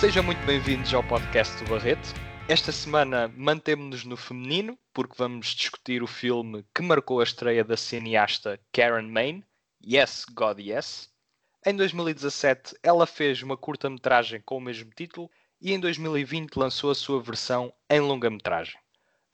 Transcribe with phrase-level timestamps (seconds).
[0.00, 2.14] Sejam muito bem-vindos ao podcast do Barreto.
[2.48, 7.76] Esta semana mantemos-nos no feminino, porque vamos discutir o filme que marcou a estreia da
[7.76, 9.44] cineasta Karen Maine,
[9.86, 11.12] Yes, God Yes.
[11.66, 15.30] Em 2017, ela fez uma curta-metragem com o mesmo título
[15.60, 18.80] e em 2020 lançou a sua versão em longa-metragem.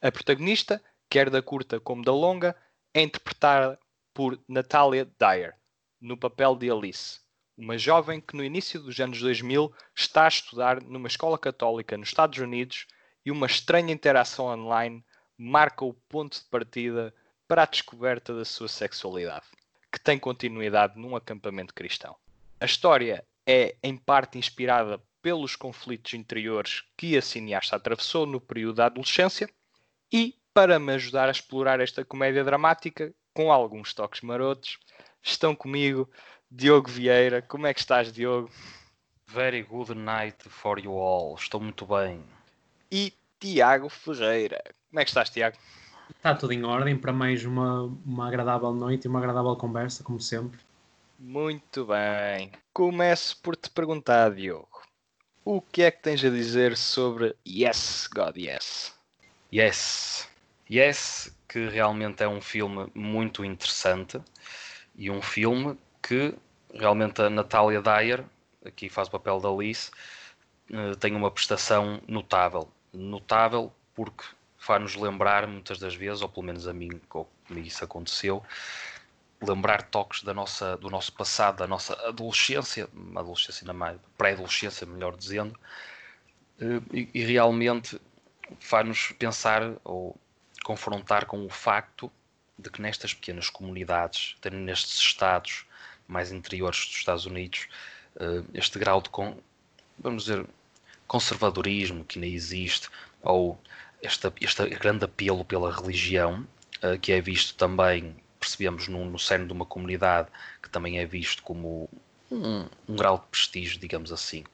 [0.02, 2.56] A protagonista, quer da curta como da longa,
[2.92, 3.78] é interpretada
[4.12, 5.54] por Natalia Dyer,
[6.00, 7.20] no papel de Alice,
[7.56, 12.08] uma jovem que no início dos anos 2000 está a estudar numa escola católica nos
[12.08, 12.86] Estados Unidos
[13.24, 15.04] e uma estranha interação online
[15.38, 17.14] marca o ponto de partida
[17.48, 19.46] para a descoberta da sua sexualidade,
[19.90, 22.16] que tem continuidade num acampamento cristão.
[22.60, 28.76] A história é, em parte, inspirada pelos conflitos interiores que a cineasta atravessou no período
[28.76, 29.48] da adolescência
[30.12, 34.78] e, para me ajudar a explorar esta comédia dramática, com alguns toques marotos,
[35.22, 36.10] estão comigo
[36.50, 37.42] Diogo Vieira.
[37.42, 38.50] Como é que estás, Diogo?
[39.26, 41.34] Very good night for you all.
[41.34, 42.22] Estou muito bem.
[42.90, 44.62] E Tiago Ferreira.
[44.88, 45.56] Como é que estás, Tiago?
[46.16, 50.20] Está tudo em ordem para mais uma, uma agradável noite e uma agradável conversa, como
[50.20, 50.60] sempre.
[51.18, 52.52] Muito bem.
[52.72, 54.82] Começo por te perguntar, Diogo.
[55.44, 58.94] O que é que tens a dizer sobre Yes, God Yes?
[59.52, 60.28] Yes.
[60.70, 64.20] Yes, que realmente é um filme muito interessante
[64.96, 65.76] e um filme
[66.06, 66.32] que
[66.72, 68.24] realmente a Natalia Dyer,
[68.64, 69.90] aqui faz o papel da Alice,
[70.70, 72.70] eh, tem uma prestação notável.
[72.92, 74.24] Notável porque
[74.56, 78.42] faz-nos lembrar muitas das vezes, ou pelo menos a mim, como isso aconteceu,
[79.42, 85.58] lembrar toques da nossa, do nosso passado, da nossa adolescência, adolescência mais, pré-adolescência, melhor dizendo,
[86.60, 88.00] eh, e, e realmente
[88.60, 90.16] faz-nos pensar ou
[90.64, 92.10] confrontar com o facto
[92.56, 95.66] de que nestas pequenas comunidades, nestes estados
[96.08, 97.68] mais interiores dos Estados Unidos,
[98.18, 99.10] eh, este grau de,
[99.98, 100.46] vamos dizer,
[101.06, 102.88] conservadorismo que ainda existe,
[103.22, 103.60] ou
[104.02, 106.46] este, este grande apelo pela religião,
[106.82, 110.28] eh, que é visto também, percebemos, no, no cerne de uma comunidade,
[110.62, 111.88] que também é visto como
[112.30, 114.44] um, um grau de prestígio, digamos assim.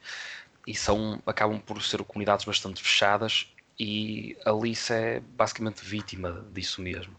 [0.65, 3.47] E são, acabam por ser comunidades bastante fechadas
[3.79, 7.15] e Alice é basicamente vítima disso mesmo.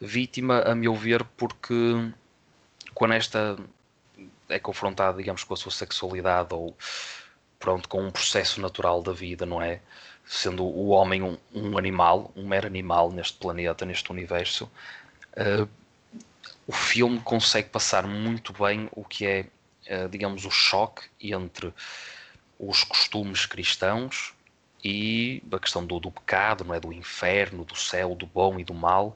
[0.00, 1.74] Vítima, a meu ver, porque
[2.96, 3.58] quando esta
[4.48, 6.74] é confrontada, digamos, com a sua sexualidade ou
[7.58, 9.82] pronto, com um processo natural da vida, não é?
[10.24, 14.64] Sendo o homem um, um animal, um mero animal neste planeta, neste universo,
[15.36, 15.68] uh,
[16.66, 19.46] o filme consegue passar muito bem o que é,
[19.90, 21.74] uh, digamos, o choque entre
[22.58, 24.32] os costumes cristãos
[24.82, 26.80] e a questão do, do pecado, não é?
[26.80, 29.14] do inferno, do céu, do bom e do mal,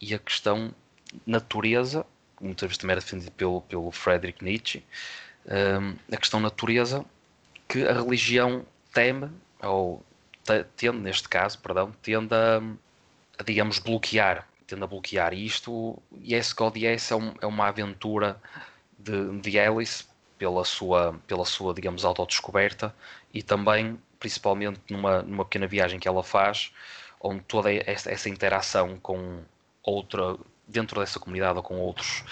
[0.00, 0.72] e a questão
[1.26, 2.06] natureza
[2.40, 4.84] muitas vezes também era defendido pelo, pelo Friedrich Nietzsche,
[5.46, 7.04] um, a questão natureza
[7.68, 9.30] que a religião teme,
[9.62, 10.04] ou
[10.76, 12.62] tende, neste caso, perdão, tende a,
[13.38, 15.32] a, digamos, bloquear, tende a bloquear.
[15.32, 18.40] E isto, Yes God Yes, é, um, é uma aventura
[18.98, 20.04] de, de Alice
[20.38, 22.94] pela sua, pela sua, digamos, autodescoberta
[23.32, 26.72] e também, principalmente, numa, numa pequena viagem que ela faz,
[27.20, 29.42] onde toda essa, essa interação com
[29.82, 30.36] outra
[30.66, 32.24] dentro dessa comunidade ou com outros,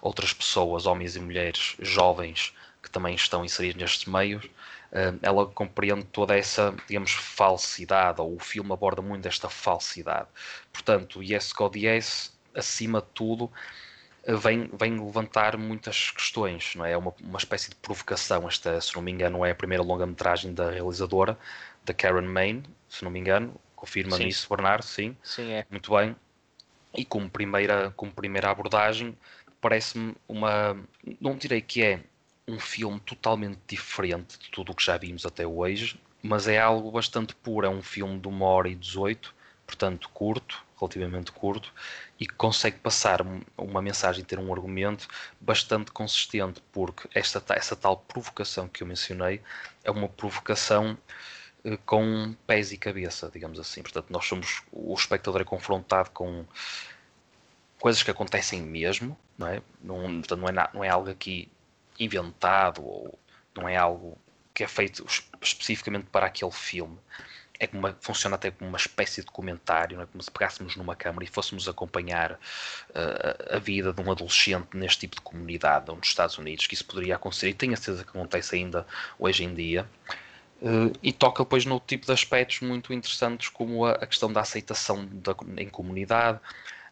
[0.00, 4.48] outras pessoas, homens e mulheres jovens que também estão inseridos nestes meios,
[4.92, 10.28] eh, ela compreende toda essa, digamos, falsidade, ou o filme aborda muito esta falsidade.
[10.72, 13.50] Portanto, Yes God Yes, acima de tudo,
[14.24, 16.92] eh, vem, vem levantar muitas questões, não é?
[16.92, 18.48] É uma, uma espécie de provocação.
[18.48, 21.38] Esta, se não me engano, é a primeira longa-metragem da realizadora,
[21.84, 23.54] da Karen Maine, se não me engano.
[23.76, 24.84] Confirma-me isso, Bernardo?
[24.84, 25.16] Sim.
[25.22, 25.66] Sim, é.
[25.70, 26.16] Muito bem
[26.94, 29.16] e como primeira, como primeira abordagem
[29.60, 30.76] parece-me uma.
[31.20, 32.00] Não direi que é
[32.48, 36.90] um filme totalmente diferente de tudo o que já vimos até hoje, mas é algo
[36.90, 37.66] bastante puro.
[37.66, 39.34] É um filme de uma hora e 18,
[39.66, 41.72] portanto curto, relativamente curto,
[42.18, 43.20] e que consegue passar
[43.56, 45.06] uma mensagem, ter um argumento
[45.40, 49.40] bastante consistente, porque esta, essa tal provocação que eu mencionei
[49.84, 50.98] é uma provocação
[51.84, 53.82] com pés e cabeça, digamos assim.
[53.82, 56.44] Portanto, nós somos o espectador é confrontado com
[57.78, 59.62] coisas que acontecem mesmo, não é?
[59.82, 61.50] Não, portanto, não é, não é algo aqui
[61.98, 63.18] inventado ou
[63.54, 64.16] não é algo
[64.54, 65.04] que é feito
[65.40, 66.98] especificamente para aquele filme.
[67.58, 70.06] É como funciona até como uma espécie de comentário, não é?
[70.06, 75.00] como se pegássemos numa câmara e fôssemos acompanhar uh, a vida de um adolescente neste
[75.00, 78.10] tipo de comunidade, nos Estados Unidos, que isso poderia acontecer e tenho a certeza que
[78.10, 78.86] acontece ainda
[79.18, 79.86] hoje em dia.
[80.60, 84.42] Uh, e toca depois no tipo de aspectos muito interessantes como a, a questão da
[84.42, 86.38] aceitação da, em comunidade,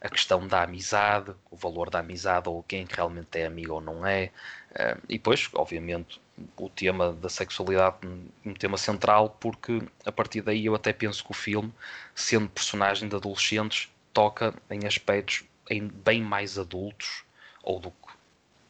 [0.00, 4.06] a questão da amizade, o valor da amizade ou quem realmente é amigo ou não
[4.06, 4.30] é,
[4.72, 6.18] uh, e depois, obviamente,
[6.56, 7.96] o tema da sexualidade
[8.44, 11.72] um tema central, porque a partir daí eu até penso que o filme,
[12.14, 17.22] sendo personagem de adolescentes, toca em aspectos em bem mais adultos,
[17.62, 18.08] ou do que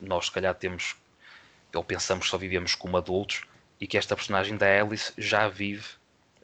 [0.00, 0.96] nós se calhar temos,
[1.74, 3.42] ou pensamos que só vivemos como adultos,
[3.80, 5.86] e que esta personagem da Alice já vive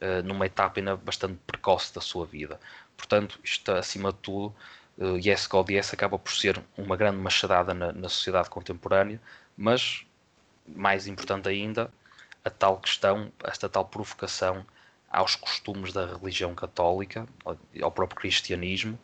[0.00, 2.60] uh, numa etapa ainda bastante precoce da sua vida.
[2.96, 4.54] Portanto, isto acima de tudo,
[4.98, 9.20] uh, Yes God Yes acaba por ser uma grande machadada na, na sociedade contemporânea,
[9.56, 10.06] mas
[10.66, 11.90] mais importante ainda,
[12.44, 14.64] a tal questão, esta tal provocação
[15.10, 17.26] aos costumes da religião católica,
[17.81, 18.98] ao próprio cristianismo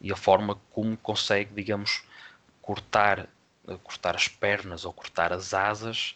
[0.00, 2.04] e a forma como consegue, digamos,
[2.62, 3.28] cortar,
[3.82, 6.14] cortar as pernas ou cortar as asas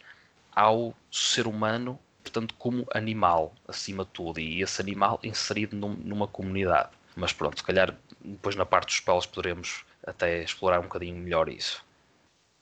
[0.61, 6.27] ao ser humano, portanto, como animal, acima de tudo, e esse animal inserido num, numa
[6.27, 6.91] comunidade.
[7.17, 11.49] Mas pronto, se calhar depois na parte dos spells poderemos até explorar um bocadinho melhor
[11.49, 11.85] isso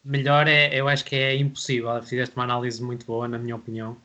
[0.08, 2.02] melhor é, eu acho que é impossível.
[2.02, 3.96] Fizeste uma análise muito boa, na minha opinião.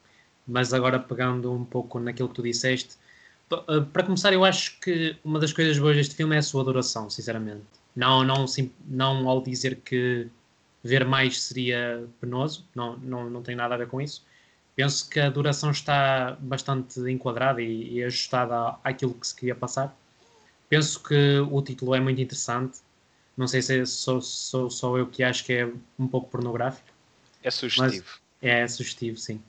[0.47, 2.97] Mas agora pegando um pouco naquilo que tu disseste,
[3.51, 6.63] eh, para começar, eu acho que uma das coisas boas deste filme é a sua
[6.63, 7.63] duração, sinceramente.
[7.95, 10.27] Não, não, sim, não ao dizer que
[10.83, 14.25] ver mais seria penoso, não, não, não tem nada a ver com isso.
[14.75, 19.95] Penso que a duração está bastante enquadrada e, e ajustada àquilo que se queria passar.
[20.67, 22.79] Penso que o título é muito interessante
[23.35, 26.87] não sei se sou, sou só eu que acho que é um pouco pornográfico.
[27.41, 28.05] É sugestivo.
[28.41, 29.41] é, é sugestivo, sim.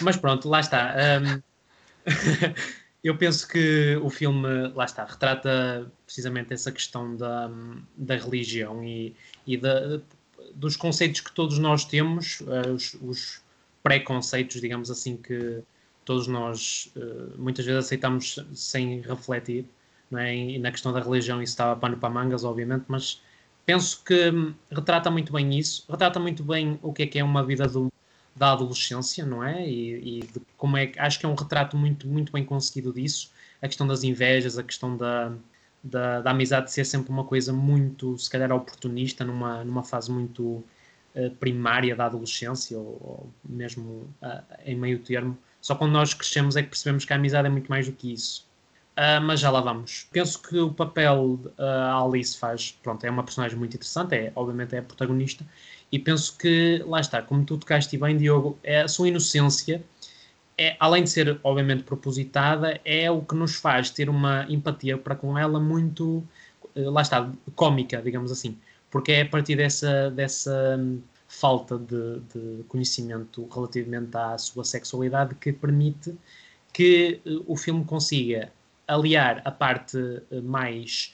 [0.00, 0.94] Mas pronto, lá está.
[1.22, 1.42] Um,
[3.02, 7.48] eu penso que o filme, lá está, retrata precisamente essa questão da,
[7.96, 9.14] da religião e,
[9.46, 10.00] e da,
[10.54, 13.42] dos conceitos que todos nós temos, uh, os, os
[13.82, 15.62] preconceitos, digamos assim, que
[16.04, 19.66] todos nós uh, muitas vezes aceitamos sem refletir.
[20.10, 20.34] Não é?
[20.34, 23.20] E na questão da religião isso estava pano para mangas, obviamente, mas
[23.66, 27.24] penso que hum, retrata muito bem isso, retrata muito bem o que é que é
[27.24, 27.92] uma vida do,
[28.34, 29.68] da adolescência, não é?
[29.68, 33.30] E, e como é que acho que é um retrato muito, muito bem conseguido disso.
[33.60, 35.32] A questão das invejas, a questão da,
[35.82, 40.42] da, da amizade ser sempre uma coisa muito, se calhar, oportunista, numa, numa fase muito
[41.14, 45.36] uh, primária da adolescência, ou, ou mesmo uh, em meio termo.
[45.60, 48.12] Só quando nós crescemos é que percebemos que a amizade é muito mais do que
[48.12, 48.46] isso.
[48.98, 50.08] Uh, mas já lá vamos.
[50.10, 54.32] Penso que o papel uh, a Alice faz, pronto, é uma personagem muito interessante, é,
[54.34, 55.46] obviamente é a protagonista,
[55.92, 59.84] e penso que, lá está, como tu tocaste bem, Diogo, é a sua inocência,
[60.58, 65.14] é, além de ser, obviamente, propositada, é o que nos faz ter uma empatia para
[65.14, 66.24] com ela muito,
[66.74, 68.58] uh, lá está, cómica, digamos assim,
[68.90, 75.34] porque é a partir dessa, dessa um, falta de, de conhecimento relativamente à sua sexualidade
[75.36, 76.14] que permite
[76.72, 78.50] que o filme consiga
[78.86, 79.98] aliar a parte
[80.30, 81.12] eh, mais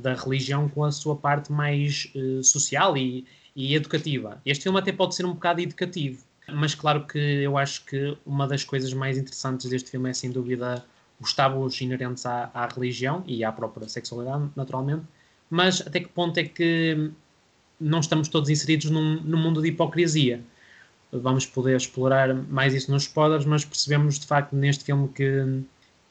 [0.00, 3.24] da religião com a sua parte mais uh, social e,
[3.56, 4.40] e, educativa.
[4.44, 6.22] Este filme até pode ser um bocado educativo,
[6.52, 10.30] mas claro que eu acho que uma das coisas mais interessantes deste filme é sem
[10.30, 10.84] dúvida
[11.20, 15.04] os tabus inerentes à, à religião e à própria sexualidade, naturalmente,
[15.48, 17.10] mas até que ponto é que
[17.80, 20.40] não estamos todos inseridos num, num mundo de hipocrisia?
[21.12, 25.62] Vamos poder explorar mais isso nos spoilers, mas percebemos de facto neste filme que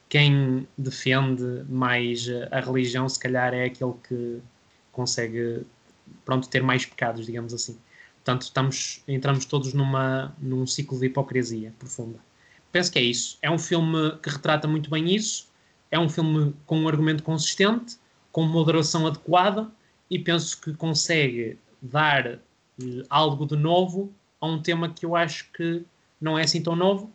[0.08, 4.38] quem defende mais a religião, se calhar, é aquele que
[4.92, 5.62] consegue
[6.24, 7.76] pronto, ter mais pecados, digamos assim.
[8.24, 12.18] Portanto, estamos, entramos todos numa, num ciclo de hipocrisia profunda.
[12.72, 13.36] Penso que é isso.
[13.42, 15.46] É um filme que retrata muito bem isso.
[15.90, 17.98] É um filme com um argumento consistente,
[18.32, 19.70] com moderação adequada
[20.08, 22.40] e penso que consegue dar eh,
[23.10, 25.84] algo de novo a um tema que eu acho que
[26.18, 27.12] não é assim tão novo,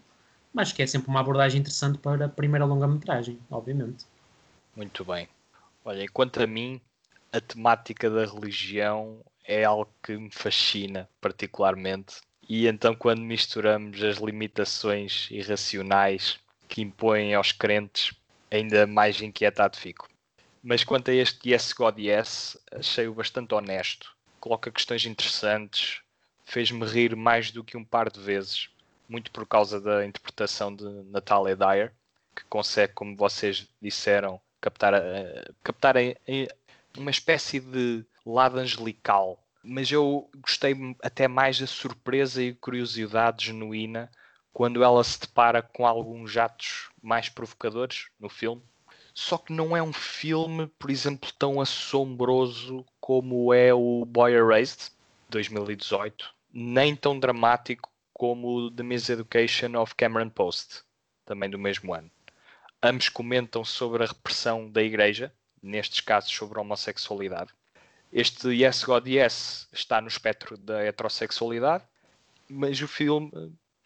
[0.54, 4.06] mas que é sempre uma abordagem interessante para a primeira longa-metragem, obviamente.
[4.76, 5.28] Muito bem.
[5.84, 6.80] Olha, quanto a mim,
[7.34, 12.22] a temática da religião é algo que me fascina particularmente.
[12.48, 18.14] E então, quando misturamos as limitações irracionais que impõem aos crentes,
[18.52, 20.08] ainda mais inquietado fico.
[20.62, 24.16] Mas quanto a este Yes God Yes, achei-o bastante honesto.
[24.40, 26.02] Coloca questões interessantes,
[26.46, 28.70] fez-me rir mais do que um par de vezes
[29.08, 31.92] muito por causa da interpretação de Natalia Dyer,
[32.36, 39.44] que consegue, como vocês disseram, captar, uh, captar a, a, uma espécie de lado angelical.
[39.64, 44.10] Mas eu gostei até mais da surpresa e curiosidade genuína
[44.54, 48.62] quando ela se depara com alguns atos mais provocadores no filme.
[49.14, 54.92] Só que não é um filme, por exemplo, tão assombroso como é o Boy Erased,
[55.30, 60.84] 2018, nem tão dramático como The Miseducation of Cameron Post,
[61.26, 62.10] também do mesmo ano.
[62.82, 67.52] Ambos comentam sobre a repressão da Igreja, nestes casos sobre a homossexualidade.
[68.12, 71.84] Este Yes God Yes está no espectro da heterossexualidade,
[72.50, 73.32] mas o filme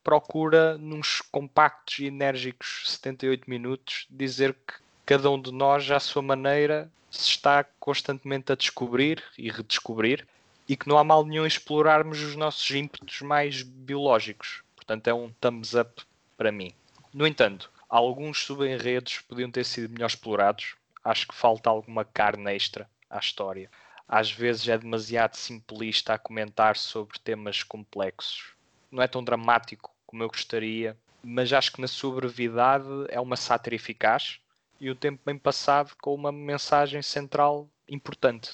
[0.03, 4.75] procura, nos compactos e enérgicos 78 minutos, dizer que
[5.05, 10.25] cada um de nós, à sua maneira, se está constantemente a descobrir e redescobrir
[10.67, 14.63] e que não há mal nenhum explorarmos os nossos ímpetos mais biológicos.
[14.75, 16.01] Portanto, é um thumbs up
[16.37, 16.73] para mim.
[17.13, 20.75] No entanto, alguns subenredos podiam ter sido melhor explorados.
[21.03, 23.69] Acho que falta alguma carne extra à história.
[24.15, 28.53] Às vezes é demasiado simplista a comentar sobre temas complexos.
[28.91, 33.35] Não é tão dramático como eu gostaria, mas acho que na sua brevidade é uma
[33.35, 34.39] sátira eficaz
[34.79, 38.51] e o tempo bem passado com uma mensagem central importante.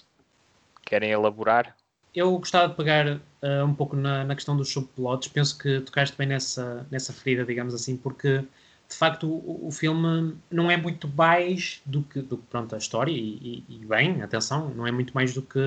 [0.85, 1.75] Querem elaborar?
[2.15, 5.27] Eu gostava de pegar uh, um pouco na, na, questão dos subplots.
[5.27, 8.45] Penso que tocaste bem nessa, nessa ferida, digamos assim, porque
[8.89, 13.11] de facto o, o filme não é muito mais do que, do pronto, a história,
[13.11, 15.59] e, e, e, bem, atenção, não é muito mais do que,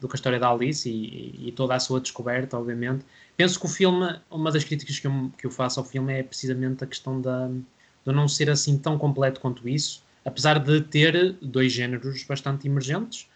[0.00, 3.04] do que a história da Alice e, e, toda a sua descoberta, obviamente.
[3.36, 6.22] Penso que o filme, uma das críticas que eu, que eu faço ao filme é
[6.22, 11.34] precisamente a questão da, de não ser assim tão completo quanto isso, apesar de ter
[11.40, 13.28] dois géneros bastante emergentes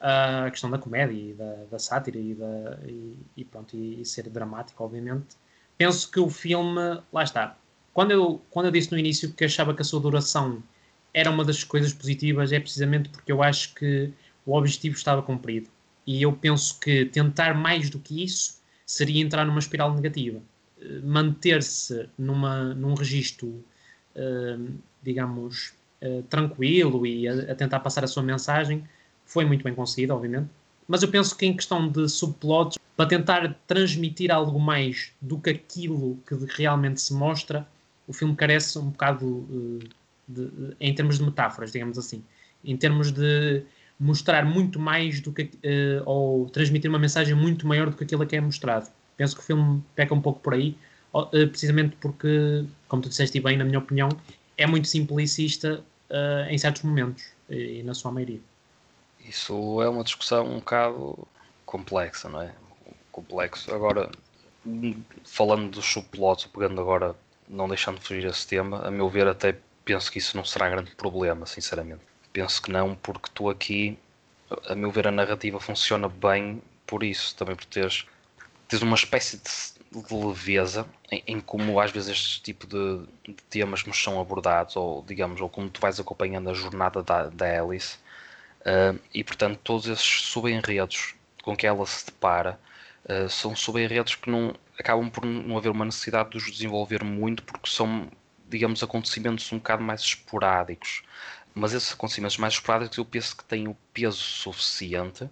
[0.00, 4.04] a questão da comédia e da, da sátira e, da, e, e pronto, e, e,
[4.04, 5.36] ser dramático, obviamente.
[5.76, 7.56] Penso que o filme, lá está.
[7.98, 10.62] Quando eu, quando eu disse no início que achava que a sua duração
[11.12, 14.12] era uma das coisas positivas, é precisamente porque eu acho que
[14.46, 15.68] o objetivo estava cumprido.
[16.06, 20.40] E eu penso que tentar mais do que isso seria entrar numa espiral negativa.
[20.80, 28.22] Eh, manter-se num registro, uh, digamos, uh, tranquilo e a, a tentar passar a sua
[28.22, 28.84] mensagem
[29.26, 30.48] foi muito bem conseguido, obviamente.
[30.86, 35.50] Mas eu penso que em questão de subplots, para tentar transmitir algo mais do que
[35.50, 37.66] aquilo que realmente se mostra,
[38.08, 39.78] o filme carece um bocado uh,
[40.26, 42.24] de, de, em termos de metáforas, digamos assim.
[42.64, 43.62] Em termos de
[44.00, 45.42] mostrar muito mais do que.
[45.42, 48.88] Uh, ou transmitir uma mensagem muito maior do que aquilo que é mostrado.
[49.16, 50.76] Penso que o filme peca um pouco por aí,
[51.12, 54.08] uh, precisamente porque, como tu disseste bem, na minha opinião,
[54.56, 55.84] é muito simplicista
[56.48, 58.40] em certos momentos, e na sua maioria.
[59.22, 61.28] Isso é uma discussão um bocado
[61.66, 62.54] complexa, não é?
[63.12, 63.74] Complexo.
[63.74, 64.10] Agora,
[65.26, 67.14] falando dos subplots, pegando agora,
[67.48, 70.68] não deixando de fugir esse tema, a meu ver, até penso que isso não será
[70.68, 72.02] grande problema, sinceramente.
[72.32, 73.98] Penso que não, porque tu aqui,
[74.68, 78.06] a meu ver, a narrativa funciona bem por isso, também por teres,
[78.66, 83.42] teres uma espécie de, de leveza em, em, como às vezes este tipo de, de,
[83.50, 87.62] temas nos são abordados, ou digamos, ou como tu vais acompanhando a jornada da, da
[87.62, 87.98] Alice
[88.60, 92.58] Uh, e portanto, todos esses subenredos com que ela se depara
[93.04, 97.42] uh, são subenredos que não acabam por não haver uma necessidade de os desenvolver muito,
[97.42, 98.08] porque são,
[98.48, 101.02] digamos, acontecimentos um bocado mais esporádicos.
[101.54, 105.28] Mas esses acontecimentos mais esporádicos eu penso que têm o peso suficiente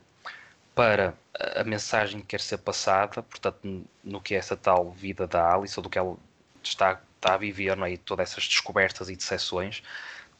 [0.74, 1.14] para
[1.54, 5.78] a mensagem que quer ser passada, portanto, no que é essa tal vida da Alice,
[5.78, 6.16] ou do que ela
[6.62, 7.92] está, está a viver, não é?
[7.92, 9.82] e todas essas descobertas e decepções,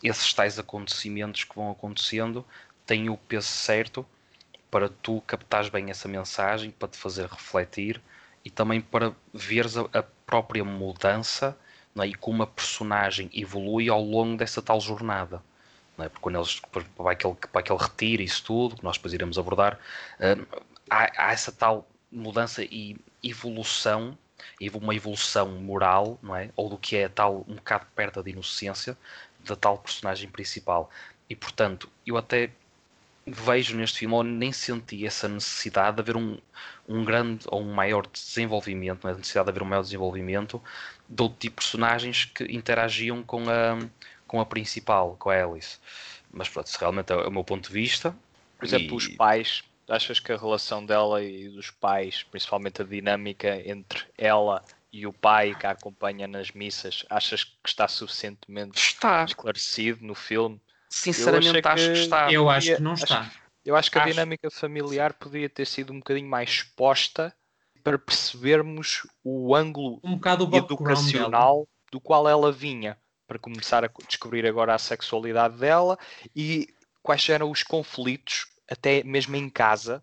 [0.02, 2.44] esses tais acontecimentos que vão acontecendo
[2.84, 4.06] tem o peso certo
[4.70, 8.00] para tu captares bem essa mensagem, para te fazer refletir
[8.44, 11.56] e também para veres a, a própria mudança
[11.98, 12.06] é?
[12.06, 15.42] e como a personagem evolui ao longo dessa tal jornada.
[15.98, 16.08] É?
[16.08, 19.78] Porque quando eles para aquele, para aquele retiro isso tudo, que nós depois iremos abordar,
[20.20, 24.16] uh, há, há, essa tal mudança e evolução,
[24.74, 26.50] uma evolução moral, não é?
[26.54, 28.96] ou do que é tal um bocado perto da inocência
[29.40, 30.90] da tal personagem principal.
[31.28, 32.50] E portanto, eu até
[33.26, 36.38] vejo neste filme, ou nem senti essa necessidade de haver um,
[36.88, 39.14] um grande ou um maior desenvolvimento, não é?
[39.14, 40.62] a necessidade de haver um maior desenvolvimento
[41.08, 43.78] de outro tipo de personagens que interagiam com a,
[44.26, 45.78] com a principal, com a Alice.
[46.30, 48.16] Mas pronto, isso realmente é o meu ponto de vista.
[48.58, 48.96] Por exemplo, e...
[48.96, 54.62] os pais, achas que a relação dela e dos pais, principalmente a dinâmica entre ela
[54.92, 59.24] e o pai que a acompanha nas missas, achas que está suficientemente está.
[59.24, 60.60] esclarecido no filme?
[60.88, 62.32] Sinceramente, acho que, que, está.
[62.32, 63.20] Eu acho que não está.
[63.20, 64.08] Acho, eu acho que acho...
[64.08, 67.34] a dinâmica familiar poderia ter sido um bocadinho mais exposta
[67.82, 70.18] para percebermos o ângulo um
[70.56, 75.98] educacional do qual ela vinha, para começar a descobrir agora a sexualidade dela
[76.34, 76.68] e
[77.02, 80.02] quais eram os conflitos, até mesmo em casa.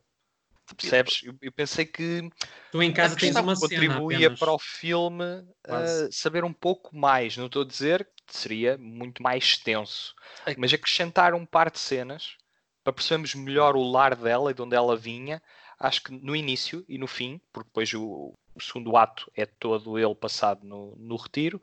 [0.77, 1.21] Percebes?
[1.23, 2.29] Eu, eu pensei que
[2.71, 5.23] tu em casa tens uma contribuía para o filme
[5.67, 7.35] uh, saber um pouco mais.
[7.35, 10.13] Não estou a dizer seria muito mais extenso.
[10.45, 10.55] É.
[10.57, 12.37] Mas acrescentar um par de cenas
[12.83, 15.41] para percebermos melhor o lar dela e de onde ela vinha,
[15.79, 19.97] acho que no início e no fim, porque depois o, o segundo ato é todo
[19.97, 21.61] ele passado no, no retiro,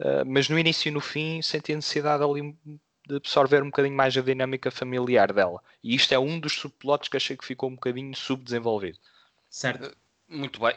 [0.00, 2.54] uh, mas no início e no fim senti a necessidade ali
[3.06, 5.62] de absorver um bocadinho mais a dinâmica familiar dela.
[5.82, 8.98] E isto é um dos subplots que achei que ficou um bocadinho subdesenvolvido.
[9.50, 9.96] Certo.
[10.28, 10.74] Muito bem,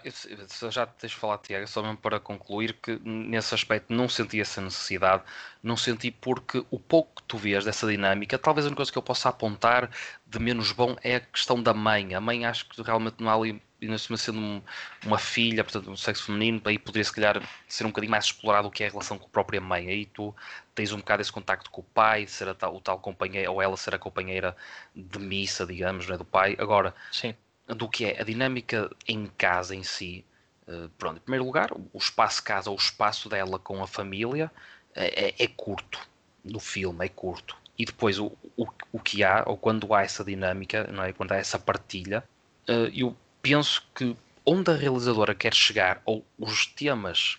[0.69, 5.23] já tens falado, Tiago, só mesmo para concluir que nesse aspecto não senti essa necessidade,
[5.63, 8.97] não senti porque o pouco que tu vês dessa dinâmica, talvez a única coisa que
[8.97, 9.89] eu possa apontar
[10.25, 12.13] de menos bom é a questão da mãe.
[12.13, 14.61] A mãe acho que realmente não há ali, ainda sendo um,
[15.05, 18.67] uma filha, portanto, um sexo feminino, aí poderia se calhar ser um bocadinho mais explorado
[18.67, 19.87] o que é a relação com a própria mãe.
[19.89, 20.35] Aí tu
[20.73, 23.77] tens um bocado esse contacto com o pai, ser tal, o tal companheiro, ou ela
[23.77, 24.55] ser a companheira
[24.95, 26.55] de missa, digamos, né, do pai.
[26.59, 27.35] Agora, Sim
[27.67, 30.23] do que é a dinâmica em casa em si.
[30.67, 34.51] Uh, pronto, em primeiro lugar, o espaço casa, o espaço dela com a família
[34.93, 35.99] é, é, é curto
[36.43, 37.55] no filme, é curto.
[37.77, 41.13] E depois o, o, o que há, ou quando há essa dinâmica, não é?
[41.13, 42.23] quando há essa partilha,
[42.69, 43.15] uh, eu
[43.45, 47.37] penso que onde a realizadora quer chegar, ou os temas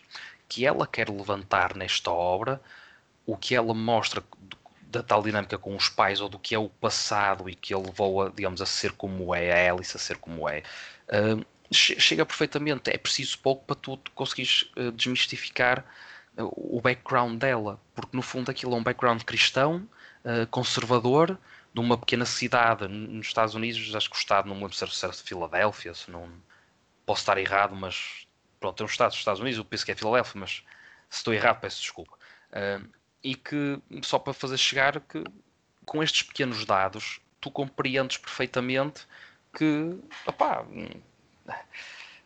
[0.48, 2.62] que ela quer levantar nesta obra,
[3.26, 4.22] o que ela mostra
[4.82, 7.86] da tal dinâmica com os pais ou do que é o passado e que ele
[7.86, 10.62] levou a, digamos, a ser como é, a Alice a ser como é,
[11.08, 12.88] uh, chega perfeitamente.
[12.88, 15.84] É preciso pouco para tu conseguires uh, desmistificar
[16.38, 19.88] uh, o background dela, porque no fundo aquilo é um background cristão,
[20.50, 21.38] conservador,
[21.76, 25.04] de uma pequena cidade nos Estados Unidos, acho que o estado, não me lembro se
[25.04, 26.32] era de Filadélfia, se não
[27.04, 28.26] posso estar errado, mas
[28.58, 30.62] pronto, é um estado dos Estados Unidos, eu penso que é Filadélfia, mas
[31.10, 32.16] se estou errado, peço desculpa.
[32.50, 32.88] Uh,
[33.22, 35.22] e que, só para fazer chegar, que
[35.84, 39.06] com estes pequenos dados tu compreendes perfeitamente
[39.54, 40.64] que opá,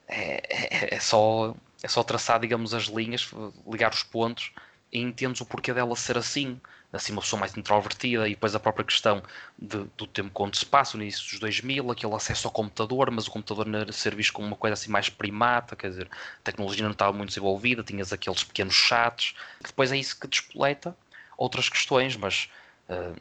[0.07, 3.29] é, é, é, só, é só traçar, digamos, as linhas,
[3.67, 4.53] ligar os pontos
[4.93, 6.61] e entendes o porquê dela ser assim.
[6.93, 9.23] Assim, uma pessoa mais introvertida e depois a própria questão
[9.57, 13.29] de, do tempo quando se passa, no início dos 2000, aquele acesso ao computador, mas
[13.29, 16.91] o computador ser visto como uma coisa assim mais primata, quer dizer, a tecnologia não
[16.91, 20.97] estava muito desenvolvida, tinhas aqueles pequenos chats, depois é isso que despoleta
[21.37, 22.51] outras questões, mas
[22.89, 23.17] uh,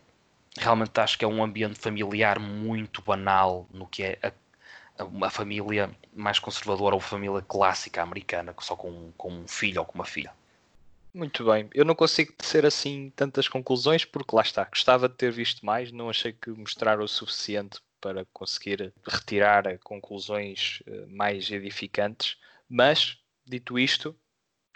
[0.57, 5.89] realmente acho que é um ambiente familiar muito banal no que é a, a, família
[6.13, 10.33] mais conservadora ou família clássica americana, só com, com um filho ou com uma filha.
[11.19, 11.69] Muito bem.
[11.73, 14.63] Eu não consigo ser assim tantas conclusões porque lá está.
[14.63, 20.81] Gostava de ter visto mais, não achei que mostraram o suficiente para conseguir retirar conclusões
[20.87, 22.37] eh, mais edificantes.
[22.69, 24.17] Mas, dito isto,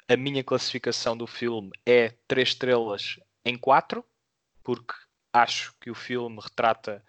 [0.05, 4.03] a minha classificação do filme é 3 estrelas em 4,
[4.61, 4.93] porque
[5.31, 7.01] acho que o filme retrata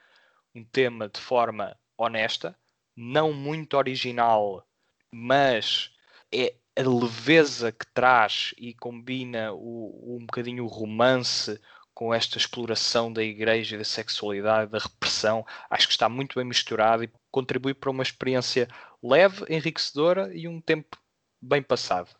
[0.55, 2.57] um tema de forma honesta,
[2.97, 4.65] não muito original,
[5.11, 5.91] mas
[6.33, 11.61] é a leveza que traz e combina o, um bocadinho o romance
[11.95, 17.05] com esta exploração da igreja, da sexualidade, da repressão, acho que está muito bem misturado
[17.05, 18.69] e contribui para uma experiência
[19.01, 20.99] leve, enriquecedora e um tempo
[21.41, 22.11] bem passado.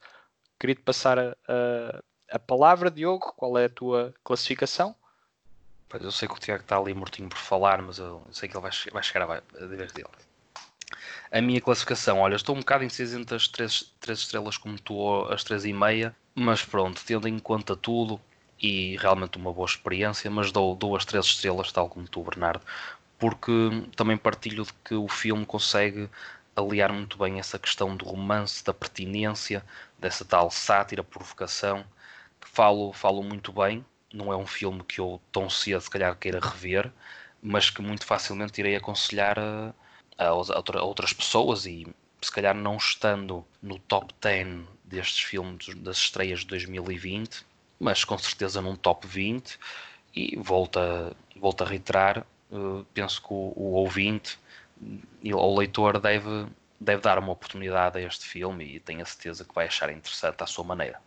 [0.61, 4.95] Queria-te passar a, a, a, palavra, Diogo, qual é a tua classificação?
[5.89, 8.57] Pois eu sei que o Tiago está ali mortinho por falar, mas eu sei que
[8.57, 10.09] ele vai, vai chegar a, a vez dele
[11.35, 15.43] a minha classificação, olha, estou um bocado indeciso entre as 3, estrelas como tu, as
[15.43, 18.21] 3 e meia, mas pronto, tendo em conta tudo
[18.63, 22.63] e realmente uma boa experiência, mas dou duas, três estrelas, tal como tu, Bernardo,
[23.19, 23.51] porque
[23.97, 26.09] também partilho de que o filme consegue
[26.55, 29.65] aliar muito bem essa questão do romance, da pertinência,
[29.99, 31.85] dessa tal sátira, provocação,
[32.41, 33.85] que falo, falo muito bem.
[34.13, 36.93] Não é um filme que eu tão cedo, se calhar, queira rever,
[37.43, 39.75] mas que muito facilmente irei aconselhar a,
[40.19, 41.87] a, a outras pessoas e
[42.21, 47.45] se calhar não estando no top 10 destes filmes das estreias de 2020,
[47.79, 49.59] mas com certeza num top 20
[50.15, 54.39] e volta, volta a reiterar, uh, penso que o, o ouvinte
[55.33, 56.47] ou o leitor deve,
[56.81, 60.43] deve dar uma oportunidade a este filme e tenho a certeza que vai achar interessante
[60.43, 61.01] à sua maneira.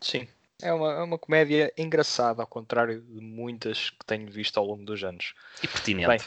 [0.00, 0.26] Sim,
[0.62, 4.84] é uma, é uma comédia engraçada, ao contrário de muitas que tenho visto ao longo
[4.84, 5.34] dos anos.
[5.62, 6.08] E pertinente.
[6.08, 6.20] Bem,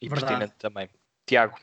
[0.00, 0.26] e Verdade.
[0.26, 0.88] pertinente também.
[1.30, 1.56] Tiago.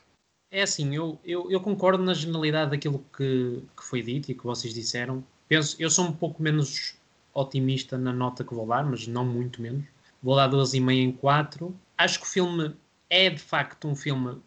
[0.50, 4.46] É assim, eu, eu, eu, concordo na generalidade daquilo que, que foi dito e que
[4.46, 5.22] vocês disseram.
[5.50, 6.96] Penso, eu sou um pouco menos
[7.34, 9.84] otimista na nota que vou dar, mas não muito menos.
[10.24, 11.78] Vou dar 2,5 em 4.
[11.98, 12.74] Acho que o filme
[13.10, 14.42] é de facto um filme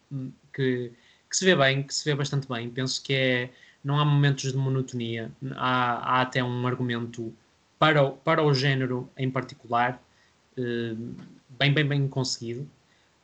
[0.54, 0.90] que,
[1.28, 2.70] que se vê bem, que se vê bastante bem.
[2.70, 3.50] Penso que é.
[3.84, 7.32] Não há momentos de monotonia, há, há até um argumento
[7.78, 9.98] para o, para o género em particular,
[10.54, 10.94] eh,
[11.48, 12.68] bem, bem, bem conseguido.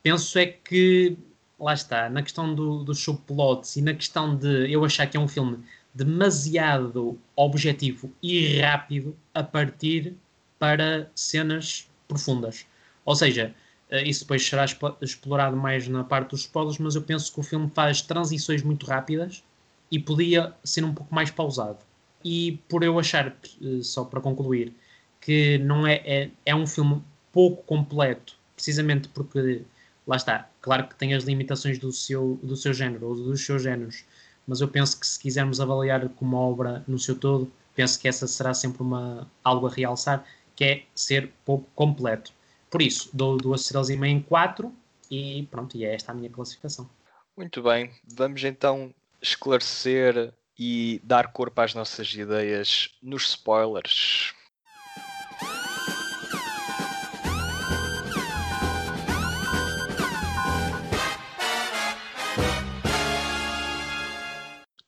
[0.03, 1.19] Penso é que
[1.59, 5.21] lá está, na questão do, dos subplots e na questão de eu achar que é
[5.21, 5.59] um filme
[5.95, 10.14] demasiado objetivo e rápido a partir
[10.59, 12.66] para cenas profundas.
[13.05, 13.55] Ou seja,
[13.90, 14.64] eh, isso depois será
[15.01, 18.87] explorado mais na parte dos spoilers, mas eu penso que o filme faz transições muito
[18.87, 19.42] rápidas
[19.90, 21.79] e podia ser um pouco mais pausado.
[22.25, 24.75] E por eu achar, eh, só para concluir,
[25.21, 29.62] que não é, é, é um filme pouco completo, precisamente porque
[30.07, 33.62] lá está, claro que tem as limitações do seu, do seu género ou dos seus
[33.62, 34.05] géneros,
[34.47, 38.27] mas eu penso que se quisermos avaliar como obra no seu todo, penso que essa
[38.27, 42.33] será sempre uma, algo a realçar, que é ser pouco completo.
[42.71, 44.73] Por isso, dou duas estrelas e meia em quatro
[45.11, 46.88] e pronto, e é esta a minha classificação.
[47.37, 54.35] Muito bem, vamos então esclarecer e dar corpo às nossas ideias nos spoilers.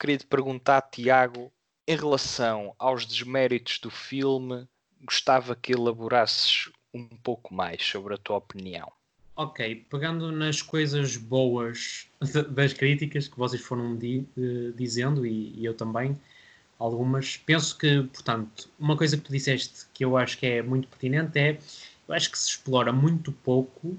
[0.09, 1.53] Queria te perguntar, Tiago,
[1.87, 4.67] em relação aos desméritos do filme,
[5.05, 8.91] gostava que elaborasses um pouco mais sobre a tua opinião.
[9.37, 12.09] Ok, pegando nas coisas boas
[12.49, 16.19] das críticas que vocês foram di uh, dizendo, e, e, eu também,
[16.79, 20.89] algumas, penso que, portanto, uma coisa que tu disseste que eu acho que é muito
[20.89, 21.59] pertinente é,
[22.09, 23.95] eu acho que se explora muito pouco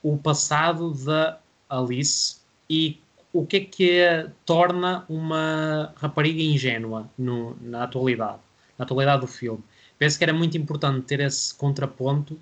[0.00, 2.36] o passado da Alice
[2.68, 3.00] e
[3.32, 8.40] o que é que a torna uma rapariga ingênua no, na atualidade,
[8.78, 9.62] na atualidade do filme.
[9.98, 12.38] Penso que era muito importante ter esse contraponto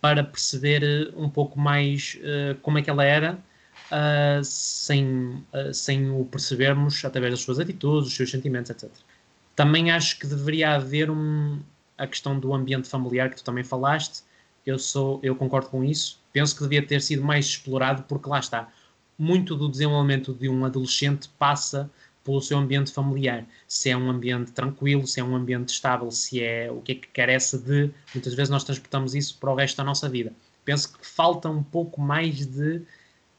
[0.00, 3.38] para perceber eh, um pouco mais uh, como é que ela era,
[3.90, 8.90] uh, sem, uh, sem o percebermos através das suas atitudes, dos seus sentimentos, etc.
[9.56, 11.58] Também acho que deveria haver um,
[11.96, 14.22] a questão do ambiente familiar que tu também falaste.
[14.64, 16.20] Eu, sou, eu concordo com isso.
[16.32, 18.68] Penso que devia ter sido mais explorado, porque lá está.
[19.18, 21.90] Muito do desenvolvimento de um adolescente passa
[22.28, 26.42] pelo seu ambiente familiar, se é um ambiente tranquilo, se é um ambiente estável, se
[26.42, 27.90] é o que é que carece de.
[28.14, 30.32] Muitas vezes nós transportamos isso para o resto da nossa vida.
[30.64, 32.82] Penso que falta um pouco mais de,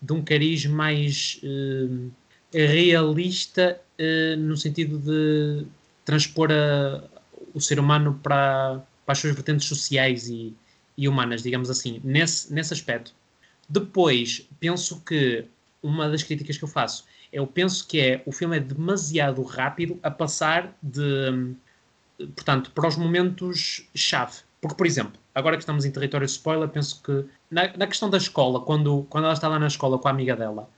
[0.01, 2.11] de um cariz mais uh,
[2.51, 5.67] realista, uh, no sentido de
[6.03, 7.03] transpor a,
[7.53, 10.55] o ser humano para, para as suas vertentes sociais e,
[10.97, 13.13] e humanas, digamos assim, nesse, nesse aspecto.
[13.69, 15.45] Depois, penso que
[15.81, 17.05] uma das críticas que eu faço.
[17.31, 21.55] Eu penso que é o filme é demasiado rápido a passar de
[22.35, 24.39] portanto para os momentos chave.
[24.61, 28.17] Porque por exemplo agora que estamos em território spoiler penso que na, na questão da
[28.17, 30.69] escola quando quando ela está lá na escola com a amiga dela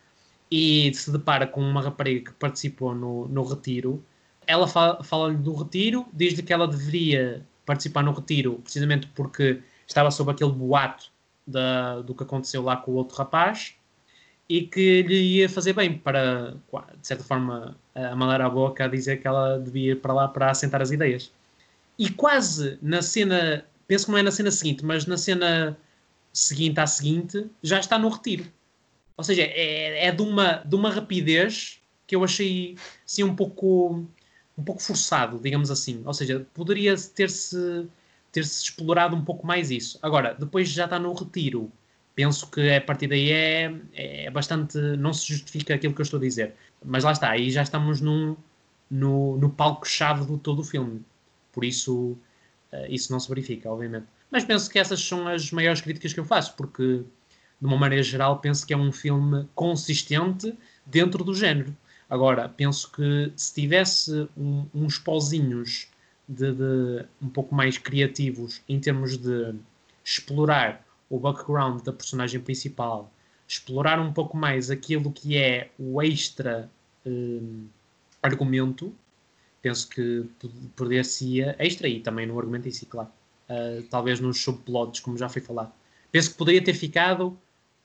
[0.51, 4.03] e se depara com uma rapariga que participou no, no retiro
[4.45, 10.11] ela fala-lhe fala do retiro diz-lhe que ela deveria participar no retiro precisamente porque estava
[10.11, 11.11] sob aquele boato
[11.47, 13.75] da, do que aconteceu lá com o outro rapaz
[14.49, 16.55] e que lhe ia fazer bem para,
[16.99, 20.27] de certa forma, a mandar a boca a dizer que ela devia ir para lá
[20.27, 21.31] para assentar as ideias.
[21.97, 25.77] E quase na cena, penso que não é na cena seguinte, mas na cena
[26.33, 28.45] seguinte à seguinte, já está no retiro.
[29.17, 32.75] Ou seja, é, é de, uma, de uma rapidez que eu achei
[33.05, 34.05] assim um pouco
[34.57, 36.01] um pouco forçado, digamos assim.
[36.05, 37.87] Ou seja, poderia ter-se
[38.31, 39.99] ter-se explorado um pouco mais isso.
[40.01, 41.71] Agora, depois já está no retiro
[42.15, 44.77] penso que a partir daí é, é bastante.
[44.97, 46.53] não se justifica aquilo que eu estou a dizer.
[46.83, 48.35] Mas lá está, aí já estamos num,
[48.89, 51.01] no, no palco-chave do todo o filme.
[51.51, 52.17] Por isso,
[52.73, 54.05] uh, isso não se verifica, obviamente.
[54.29, 57.03] Mas penso que essas são as maiores críticas que eu faço, porque,
[57.59, 60.53] de uma maneira geral, penso que é um filme consistente
[60.85, 61.75] dentro do género.
[62.09, 65.87] Agora, penso que se tivesse um, uns pozinhos
[66.27, 69.55] de, de um pouco mais criativos em termos de
[70.03, 73.11] explorar o background da personagem principal,
[73.45, 76.71] explorar um pouco mais aquilo que é o extra
[77.05, 77.67] um,
[78.23, 78.95] argumento,
[79.61, 80.25] penso que
[80.75, 81.01] poderia
[81.59, 83.09] extra e também no argumento em si, claro.
[83.49, 85.73] Uh, talvez nos subplots, como já foi falado.
[86.09, 87.37] Penso que poderia ter ficado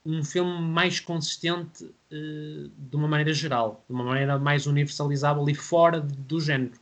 [0.05, 5.55] um filme mais consistente uh, de uma maneira geral, de uma maneira mais universalizável e
[5.55, 6.79] fora do género.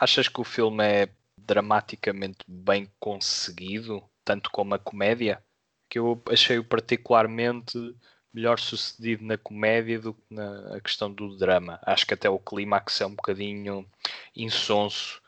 [0.00, 1.08] Achas que o filme é
[1.38, 5.42] dramaticamente bem conseguido, tanto como a comédia?
[5.88, 7.94] Que eu achei-o particularmente
[8.32, 11.80] melhor sucedido na comédia do que na questão do drama.
[11.82, 13.86] Acho que até o clímax é um bocadinho
[14.34, 15.22] insonso.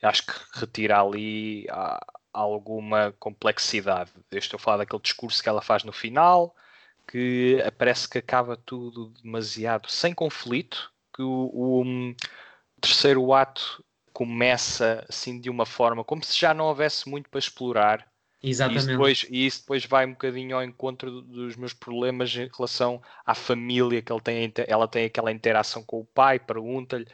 [0.00, 1.66] Acho que retira ali
[2.32, 4.12] alguma complexidade.
[4.30, 6.54] Eu estou a falar daquele discurso que ela faz no final,
[7.08, 12.14] que parece que acaba tudo demasiado sem conflito, que o, o
[12.80, 18.13] terceiro ato começa assim de uma forma como se já não houvesse muito para explorar
[18.44, 18.76] Exatamente.
[18.76, 22.50] E isso, depois, e isso depois vai um bocadinho ao encontro dos meus problemas em
[22.54, 27.06] relação à família que ele tem, ela tem aquela interação com o pai, pergunta-lhe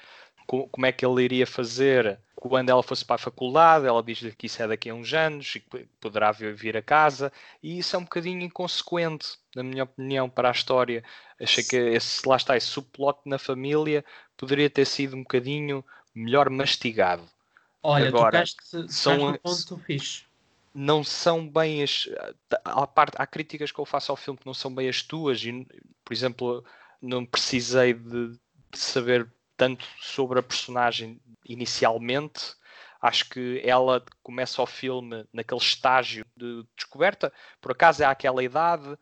[0.47, 4.47] como é que ele iria fazer quando ela fosse para a faculdade, ela diz-lhe que
[4.47, 7.31] isso é daqui a uns anos e que poderá vir a casa,
[7.63, 11.05] e isso é um bocadinho inconsequente, na minha opinião, para a história.
[11.39, 14.05] Achei que esse, lá está, esse subplot na família
[14.37, 17.23] poderia ter sido um bocadinho melhor mastigado.
[17.83, 20.30] Olha, Agora, tocaste, são, um ponto fixe
[20.75, 22.09] não são bem as.
[22.65, 25.43] Há, parte, há críticas que eu faço ao filme que não são bem as tuas,
[25.45, 25.67] e,
[26.05, 26.65] por exemplo,
[27.01, 28.29] não precisei de,
[28.71, 32.55] de saber tanto sobre a personagem inicialmente.
[33.01, 37.33] Acho que ela começa o filme naquele estágio de descoberta.
[37.61, 38.97] Por acaso é àquela idade,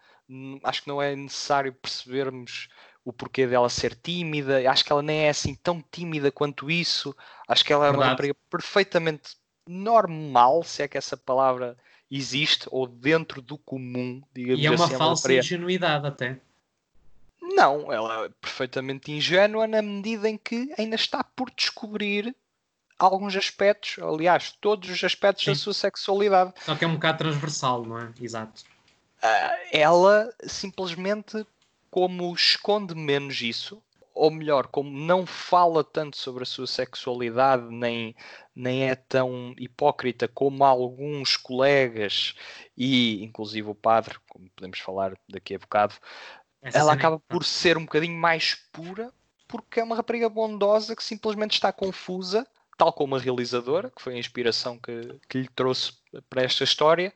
[0.62, 2.68] acho que não é necessário percebermos
[3.04, 4.70] o porquê dela ser tímida.
[4.70, 7.14] Acho que ela nem é assim tão tímida quanto isso.
[7.48, 9.36] Acho que ela é uma rapariga perfeitamente
[9.68, 11.76] normal, se é que essa palavra
[12.10, 14.62] existe, ou dentro do comum, digamos assim.
[14.62, 16.40] E é uma assim, falsa é uma ingenuidade até.
[17.40, 22.34] Não, ela é perfeitamente ingênua na medida em que ainda está por descobrir
[22.98, 25.52] alguns aspectos, aliás, todos os aspectos Sim.
[25.52, 26.52] da sua sexualidade.
[26.64, 28.12] Só que é um bocado transversal, não é?
[28.20, 28.62] Exato.
[29.22, 31.46] Uh, ela simplesmente,
[31.90, 33.82] como esconde menos isso,
[34.18, 38.16] ou melhor, como não fala tanto sobre a sua sexualidade, nem,
[38.54, 42.34] nem é tão hipócrita como alguns colegas
[42.76, 45.94] e inclusive o padre, como podemos falar daqui a bocado,
[46.60, 49.12] Essa ela acaba por ser um bocadinho mais pura
[49.46, 54.14] porque é uma rapariga bondosa que simplesmente está confusa, tal como a realizadora, que foi
[54.14, 55.92] a inspiração que, que lhe trouxe
[56.28, 57.14] para esta história,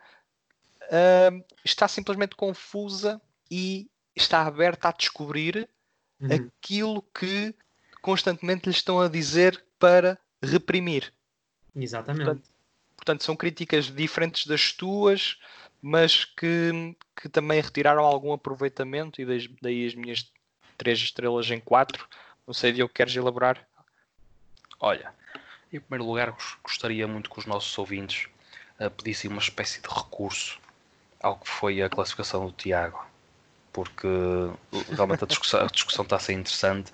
[0.84, 5.68] uh, está simplesmente confusa e está aberta a descobrir
[6.22, 6.28] uhum.
[6.32, 7.54] aquilo que
[8.00, 11.12] constantemente lhes estão a dizer para reprimir.
[11.74, 12.24] Exatamente.
[12.24, 12.50] Portanto,
[12.96, 15.38] portanto, são críticas diferentes das tuas,
[15.80, 20.30] mas que, que também retiraram algum aproveitamento e daí, daí as minhas
[20.78, 22.08] três estrelas em quatro.
[22.46, 23.66] Não sei, Diogo, queres elaborar?
[24.78, 25.12] Olha,
[25.72, 28.28] em primeiro lugar, gostaria muito que os nossos ouvintes
[28.80, 30.60] uh, pedissem uma espécie de recurso
[31.20, 33.11] ao que foi a classificação do Tiago
[33.72, 34.08] porque
[34.90, 36.92] realmente a discussão, a discussão está a ser interessante,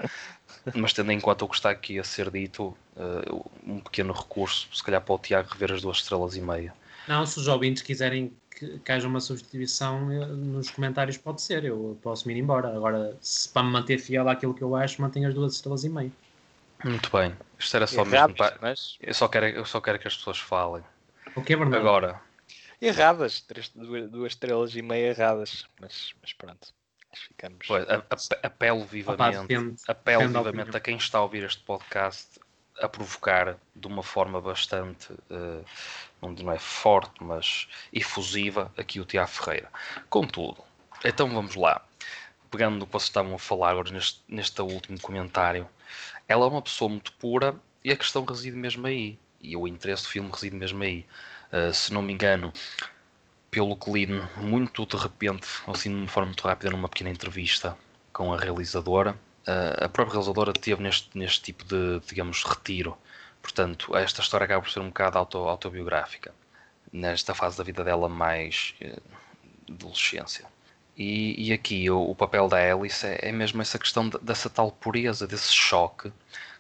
[0.75, 4.69] mas tendo em conta o que está aqui a ser dito, uh, um pequeno recurso,
[4.73, 6.73] se calhar para o Tiago rever as duas estrelas e meia.
[7.07, 11.65] Não, se os ouvintes quiserem que, que haja uma substituição eh, nos comentários, pode ser,
[11.65, 12.69] eu posso me ir embora.
[12.69, 15.89] Agora, se para me manter fiel àquilo que eu acho, mantenho as duas estrelas e
[15.89, 16.13] meia.
[16.85, 18.57] Muito bem, isto era só mesmo para...
[18.61, 18.99] mas...
[19.01, 20.85] eu, só quero, eu só quero que as pessoas falem.
[21.35, 21.81] O que é verdade?
[21.81, 22.21] Agora,
[22.81, 26.75] erradas, três, duas, duas estrelas e meia erradas, mas, mas pronto.
[27.15, 27.67] Ficamos.
[27.67, 31.63] Pois, a, a, apelo vivamente, depende, apelo depende vivamente a quem está a ouvir este
[31.63, 32.39] podcast
[32.81, 35.65] a provocar de uma forma bastante, uh,
[36.21, 39.71] não é forte, mas efusiva, aqui o Tiago Ferreira.
[40.09, 40.63] Contudo,
[41.05, 41.85] então vamos lá.
[42.51, 45.69] Pegando no que vocês estavam a falar agora neste, neste último comentário,
[46.27, 49.19] ela é uma pessoa muito pura e a questão reside mesmo aí.
[49.41, 51.07] E o interesse do filme reside mesmo aí.
[51.53, 52.53] Uh, se não me engano,
[53.51, 57.77] pelo que li muito de repente, assim de uma forma muito rápida, numa pequena entrevista
[58.13, 59.13] com a realizadora,
[59.47, 62.97] uh, a própria realizadora teve neste, neste tipo de, digamos, retiro.
[63.41, 66.35] Portanto, esta história acaba por ser um bocado auto, autobiográfica,
[66.93, 69.01] nesta fase da vida dela mais uh,
[69.71, 70.47] adolescência.
[70.97, 74.51] E, e aqui o, o, papel da Alice é, é mesmo essa questão de, dessa
[74.51, 76.13] tal pureza, desse choque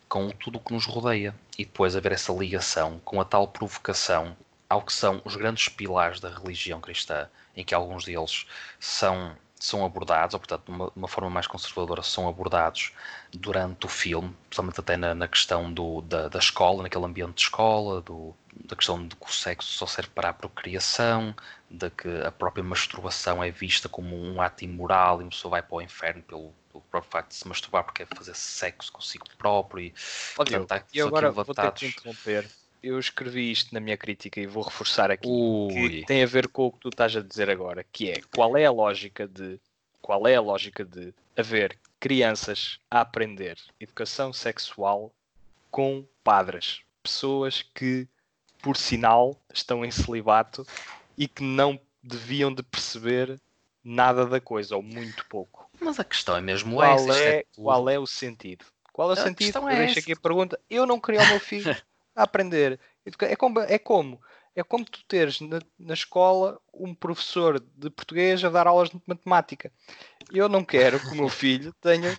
[0.08, 1.34] com tudo o que nos rodeia.
[1.58, 4.36] E depois haver essa ligação com a tal provocação
[4.68, 8.46] ao que são os grandes pilares da religião cristã, em que alguns deles
[8.78, 12.92] são, são abordados, ou portanto, de uma, uma forma mais conservadora, são abordados
[13.32, 17.42] durante o filme, principalmente até na, na questão do, da, da, escola, naquele ambiente de
[17.42, 21.34] escola, do, da questão de que o sexo só serve para a procriação,
[21.70, 25.62] de que a própria masturbação é vista como um ato imoral e uma pessoa vai
[25.62, 29.26] para o inferno pelo, pelo próprio facto de se masturbar porque é fazer sexo consigo
[29.36, 29.94] próprio e,
[30.38, 32.48] Olha, portanto, e agora vou ter que interromper
[32.88, 35.72] eu escrevi isto na minha crítica e vou reforçar aqui Ui.
[35.72, 38.56] que tem a ver com o que tu estás a dizer agora, que é qual
[38.56, 39.60] é a lógica de
[40.00, 45.12] qual é a lógica de haver crianças a aprender educação sexual
[45.70, 48.08] com padres, pessoas que
[48.62, 50.66] por sinal estão em celibato
[51.16, 53.38] e que não deviam de perceber
[53.84, 55.68] nada da coisa ou muito pouco.
[55.80, 58.64] Mas a questão é mesmo qual essa, é, é qual é o sentido?
[58.92, 59.58] Qual é o a sentido?
[59.58, 60.58] Eu é deixo aqui a pergunta.
[60.68, 61.76] Eu não queria o meu filho
[62.18, 62.78] a aprender.
[63.22, 64.20] É como, é como,
[64.54, 69.00] é como tu teres na, na escola um professor de português a dar aulas de
[69.06, 69.72] matemática.
[70.32, 72.18] Eu não quero que o meu filho tenha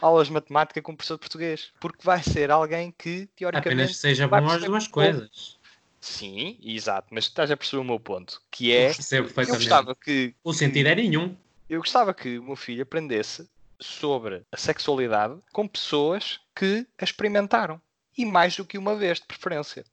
[0.00, 3.82] aulas de matemática com um professor de português, porque vai ser alguém que, teoricamente.
[3.82, 5.58] Apenas seja bom as duas coisas.
[5.98, 8.90] Sim, exato, mas estás a perceber o meu ponto, que é.
[9.10, 10.34] Eu, eu gostava que.
[10.44, 11.34] O sentido é nenhum.
[11.70, 13.48] Eu gostava que o meu filho aprendesse
[13.80, 17.80] sobre a sexualidade com pessoas que a experimentaram
[18.16, 19.84] e mais do que uma vez, de preferência.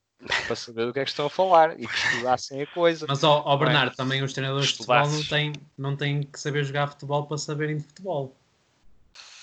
[0.47, 3.05] Para saber do que é que estão a falar e que estudassem a coisa.
[3.07, 3.95] Mas, ó, ó Bernardo, é?
[3.95, 7.77] também os treinadores de futebol não têm, não têm que saber jogar futebol para saberem
[7.77, 8.35] de futebol.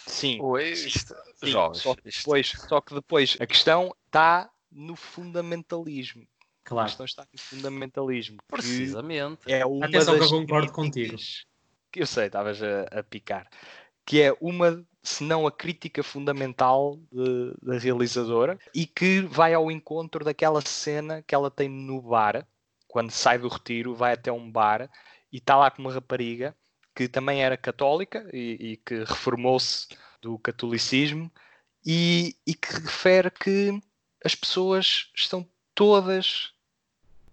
[0.07, 1.47] Sim, isto, sim.
[1.49, 6.27] Jogos, só, que depois, só que depois a questão está no fundamentalismo.
[6.63, 6.85] Claro.
[6.85, 8.37] A questão está no fundamentalismo.
[8.47, 9.41] Precisamente.
[9.47, 11.17] É Atenção que eu concordo contigo.
[11.91, 13.49] Que eu sei, estavas a, a picar.
[14.05, 16.99] Que é uma se não a crítica fundamental
[17.63, 22.47] da realizadora, e que vai ao encontro daquela cena que ela tem no bar,
[22.89, 24.91] quando sai do retiro, vai até um bar
[25.33, 26.57] e está lá com uma rapariga
[26.95, 29.87] que também era católica e, e que reformou-se
[30.23, 31.31] do catolicismo
[31.85, 33.79] e, e que refere que
[34.25, 36.53] as pessoas estão todas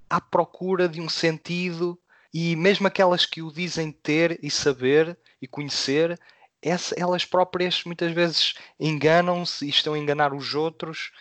[0.09, 1.97] à procura de um sentido
[2.33, 6.19] e mesmo aquelas que o dizem ter e saber e conhecer,
[6.63, 11.11] essa, elas próprias muitas vezes enganam-se e estão a enganar os outros.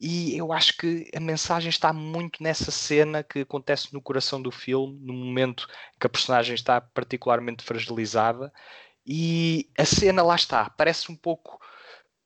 [0.00, 4.50] E eu acho que a mensagem está muito nessa cena que acontece no coração do
[4.50, 8.52] filme, no momento que a personagem está particularmente fragilizada.
[9.06, 11.58] E a cena lá está, parece um pouco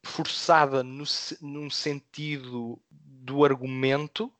[0.02, 1.04] forçada no,
[1.40, 4.32] num sentido do argumento,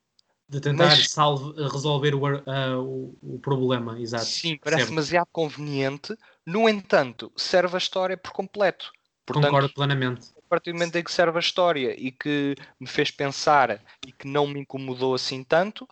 [0.53, 1.09] de tentar mas...
[1.09, 4.27] salve, resolver o, uh, o, problema, exato.
[4.27, 6.15] Sim, parece demasiado conveniente.
[6.45, 8.93] No entanto, serve a história por completo.
[9.25, 10.29] Portanto, Concordo plenamente.
[10.37, 14.13] A partir do momento em que serve a história e que me fez pensar e
[14.13, 15.89] que não me incomodou assim tanto,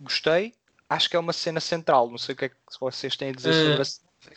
[0.00, 0.54] gostei.
[0.88, 2.08] Acho que é uma cena central.
[2.08, 3.84] Não sei o que é que vocês têm a dizer uh, sobre a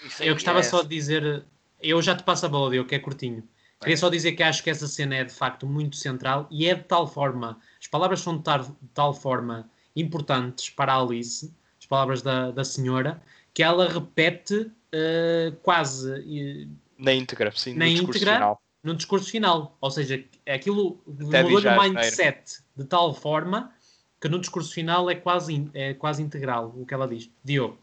[0.09, 0.29] cena.
[0.29, 0.63] Eu gostava é.
[0.63, 1.45] só de dizer.
[1.79, 3.47] Eu já te passo a bola, eu que é curtinho.
[3.83, 6.75] Queria só dizer que acho que essa cena é de facto muito central e é
[6.75, 11.53] de tal forma, as palavras são de tal, de tal forma importantes para a Alice,
[11.79, 13.21] as palavras da, da senhora,
[13.53, 18.61] que ela repete uh, quase uh, na íntegra, sim, na no íntegra, discurso final.
[18.83, 19.77] no discurso final.
[19.81, 23.73] Ou seja, aquilo mudou o mindset de tal forma
[24.21, 27.29] que no discurso final é quase, é quase integral o que ela diz.
[27.43, 27.77] Diogo.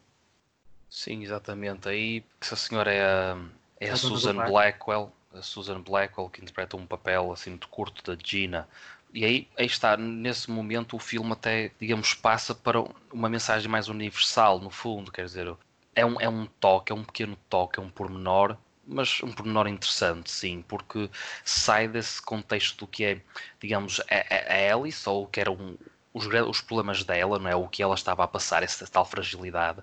[0.89, 1.89] Sim, exatamente.
[1.89, 3.39] Aí essa senhora é a,
[3.79, 8.21] é a Susan Blackwell a Susan Blackwell, que interpreta um papel assim muito curto da
[8.23, 8.69] Gina.
[9.13, 12.81] E aí, aí está, nesse momento o filme até, digamos, passa para
[13.13, 15.53] uma mensagem mais universal, no fundo, quer dizer,
[15.95, 19.67] é um, é um toque, é um pequeno toque, é um pormenor, mas um pormenor
[19.67, 21.11] interessante, sim, porque
[21.45, 23.21] sai desse contexto do que é,
[23.61, 25.77] digamos, a, a Alice, ou que eram
[26.15, 27.57] os, os problemas dela, não é?
[27.57, 29.83] o que ela estava a passar, essa tal fragilidade,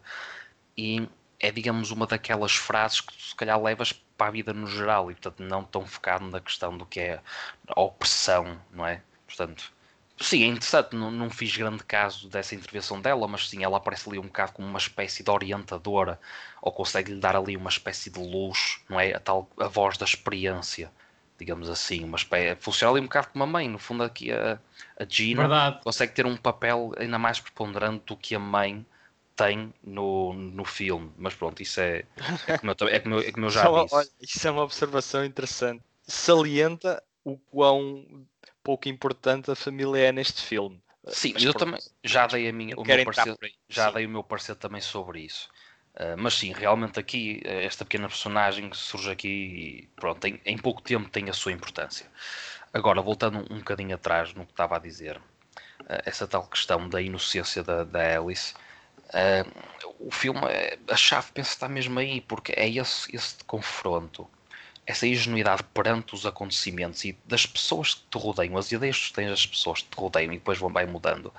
[0.78, 1.08] e
[1.40, 5.14] é, digamos, uma daquelas frases que se calhar levas para a vida no geral e,
[5.14, 7.22] portanto, não tão focado na questão do que é
[7.68, 9.02] a opressão, não é?
[9.26, 9.72] Portanto,
[10.20, 14.10] sim, é interessante, não, não fiz grande caso dessa intervenção dela, mas sim, ela aparece
[14.10, 16.20] ali um bocado como uma espécie de orientadora,
[16.62, 19.14] ou consegue lhe dar ali uma espécie de luz, não é?
[19.14, 20.92] A tal a voz da experiência,
[21.38, 24.60] digamos assim, uma espécie, funciona ali um bocado como a mãe, no fundo aqui a,
[25.00, 25.82] a Gina Verdade.
[25.84, 28.86] consegue ter um papel ainda mais preponderante do que a mãe
[29.38, 31.10] tem no, no filme.
[31.16, 32.04] Mas pronto, isso é,
[32.48, 33.96] é, como, eu, é, como, eu, é como eu já isso disse.
[33.96, 35.84] Olha, isso é uma observação interessante.
[36.06, 38.26] Salienta o quão
[38.64, 40.82] pouco importante a família é neste filme.
[41.08, 43.38] Sim, mas eu pronto, também já dei a minha, o meu parecer,
[43.70, 43.94] já sim.
[43.94, 45.48] dei o meu parecer também sobre isso.
[45.96, 50.82] Uh, mas sim, realmente aqui, esta pequena personagem surge aqui, e, pronto, em, em pouco
[50.82, 52.06] tempo tem a sua importância.
[52.74, 56.90] Agora, voltando um, um bocadinho atrás no que estava a dizer, uh, essa tal questão
[56.90, 58.54] da inocência da, da Alice,
[59.08, 59.68] Uh,
[60.00, 60.40] o filme,
[60.90, 64.30] a chave penso está mesmo aí, porque é esse, esse confronto,
[64.86, 69.30] essa ingenuidade perante os acontecimentos e das pessoas que te rodeiam, as ideias que tens
[69.30, 71.34] das pessoas que te rodeiam e depois vão vai mudando.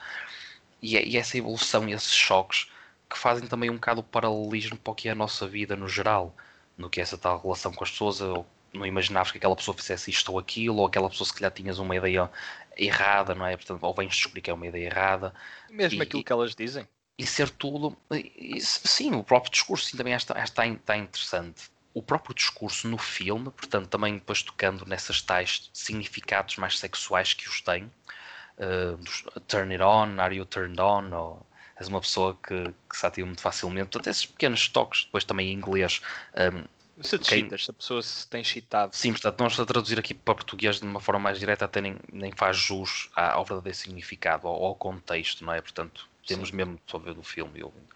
[0.80, 2.70] E, é, e essa evolução e esses choques
[3.08, 5.88] que fazem também um bocado o paralelismo para o que é a nossa vida no
[5.88, 6.34] geral,
[6.76, 9.76] no que é essa tal relação com as pessoas, ou não imaginavas que aquela pessoa
[9.76, 12.30] fizesse isto ou aquilo, ou aquela pessoa se calhar tinhas uma ideia
[12.76, 13.56] errada, não é?
[13.56, 15.34] Portanto, ou vens descobrir que é uma ideia errada.
[15.70, 16.86] Mesmo e, aquilo que elas dizem
[17.18, 17.96] e ser tudo.
[18.10, 21.70] E, sim, o próprio discurso também está, está, está interessante.
[21.92, 27.48] O próprio discurso no filme, portanto, também depois tocando nessas tais significados mais sexuais que
[27.48, 32.72] os tem, uh, turn it on, are you turned on, ou és uma pessoa que,
[32.88, 33.88] que se ativa muito facilmente.
[33.88, 36.00] Portanto, esses pequenos toques, depois também em inglês.
[36.34, 36.64] Um,
[37.00, 37.58] se te quem...
[37.58, 38.94] se a pessoa se tem chitado.
[38.94, 41.96] Sim, portanto, nós a traduzir aqui para português de uma forma mais direta até nem,
[42.12, 45.60] nem faz jus ao verdadeiro significado, ao, ao contexto, não é?
[45.60, 46.56] Portanto, temos Sim.
[46.56, 47.88] mesmo só ver do filme e ouvindo.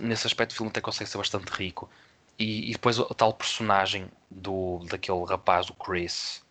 [0.00, 1.88] nesse aspecto o filme até consegue ser bastante rico.
[2.38, 6.42] E, e, depois o tal personagem do, daquele rapaz, o Chris,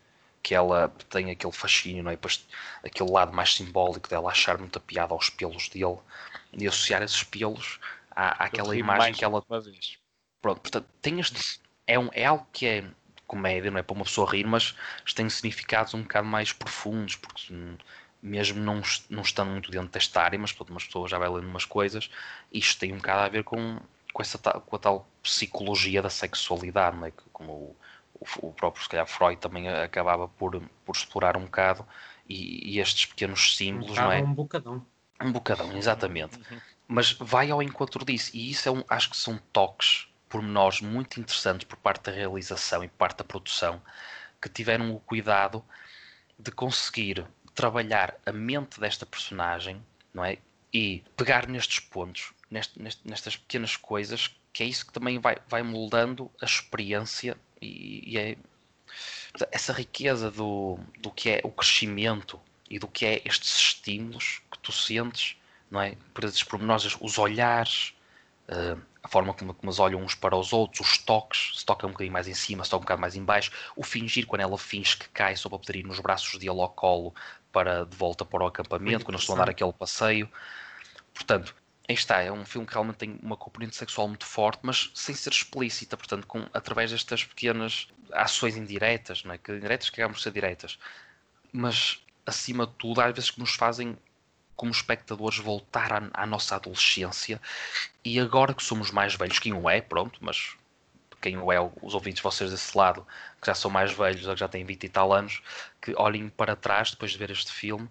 [0.43, 2.13] que ela tem aquele fascínio, não é?
[2.13, 2.47] depois,
[2.83, 5.97] aquele lado mais simbólico dela achar muita piada aos pelos dele
[6.53, 7.79] e associar esses pelos
[8.11, 9.43] à, àquela imagem que ela.
[10.41, 11.59] Pronto, portanto, tem este.
[11.87, 12.85] É, um, é algo que é
[13.25, 14.75] comédia, não é para uma pessoa rir, mas
[15.15, 17.53] tem significados um bocado mais profundos, porque
[18.21, 21.47] mesmo não, não estando muito dentro desta área, mas pronto, umas pessoas já vai lendo
[21.47, 22.09] umas coisas,
[22.51, 23.79] isto tem um bocado a ver com,
[24.13, 27.13] com, essa, com a tal psicologia da sexualidade, não é?
[27.31, 27.75] como o,
[28.19, 31.85] o, o próprio, se calhar, Freud também acabava por, por explorar um bocado,
[32.27, 34.21] e, e estes pequenos símbolos, um não é?
[34.21, 34.85] Um bocadão.
[35.21, 36.37] Um bocadão, exatamente.
[36.37, 36.61] Uhum.
[36.87, 41.19] Mas vai ao encontro disso, e isso é um, acho que são toques pormenores muito
[41.19, 43.81] interessantes por parte da realização e por parte da produção
[44.39, 45.63] que tiveram o cuidado
[46.37, 47.25] de conseguir
[47.59, 49.83] trabalhar a mente desta personagem,
[50.13, 50.37] não é?
[50.73, 55.35] E pegar nestes pontos, nest, nest, nestas pequenas coisas, que é isso que também vai,
[55.45, 58.37] vai moldando a experiência e, e é
[59.51, 62.39] essa riqueza do, do que é o crescimento
[62.69, 65.35] e do que é estes estímulos que tu sentes,
[65.69, 65.97] não é?
[66.13, 67.93] Por esses pormenores, os olhares,
[68.47, 71.87] uh, a forma como, como eles olham uns para os outros, os toques, se toca
[71.87, 74.41] um bocadinho mais em cima, se toca um bocado mais em baixo, o fingir quando
[74.41, 77.13] ela finge que cai só para poder ir nos braços de ao colo
[77.51, 80.29] para de volta para o acampamento, quando eles estão a dar aquele passeio.
[81.13, 81.55] Portanto,
[81.87, 85.15] aí está, é um filme que realmente tem uma componente sexual muito forte, mas sem
[85.15, 89.37] ser explícita, portanto, com, através destas pequenas ações indiretas, não é?
[89.37, 90.77] que indiretas que acabam ser diretas,
[91.51, 93.97] mas acima de tudo, às vezes que nos fazem
[94.55, 97.41] como espectadores voltar à, à, nossa adolescência
[98.03, 100.55] e agora que somos mais velhos, quem o é, pronto, mas
[101.21, 103.05] quem o é, os ouvintes vocês desse lado,
[103.41, 105.41] que já são mais velhos, que já têm 20 e tal anos,
[105.81, 107.89] que olhem para trás depois de ver este filme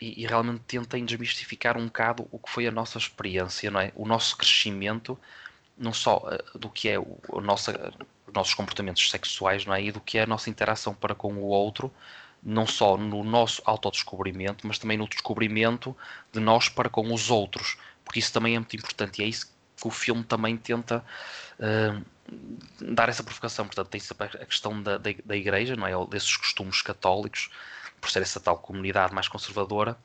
[0.00, 3.92] e, e, realmente tentem desmistificar um bocado o que foi a nossa experiência, não é?
[3.94, 5.18] O nosso crescimento,
[5.76, 7.92] não só uh, do que é o nossa,
[8.26, 9.82] os nossos comportamentos sexuais, não é?
[9.82, 11.92] E do que é a nossa interação para com o outro,
[12.42, 15.96] não só no nosso autodescobrimento, mas também no descobrimento
[16.32, 19.55] de nós para com os outros, porque isso também é muito importante e é isso
[19.80, 21.04] que o filme também tenta
[21.58, 22.04] uh,
[22.80, 23.66] dar essa provocação.
[23.66, 26.06] Portanto, tem a questão da, da, da, igreja, não é?
[26.06, 27.50] desses costumes católicos,
[28.00, 29.96] por ser essa tal comunidade mais conservadora,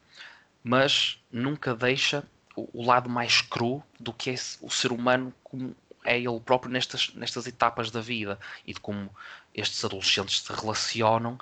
[0.64, 2.24] mas nunca deixa
[2.56, 6.72] o, o lado mais cru do que é o ser humano como é ele próprio
[6.72, 9.14] nestas, nestas etapas da vida e de como
[9.54, 11.38] estes adolescentes se relacionam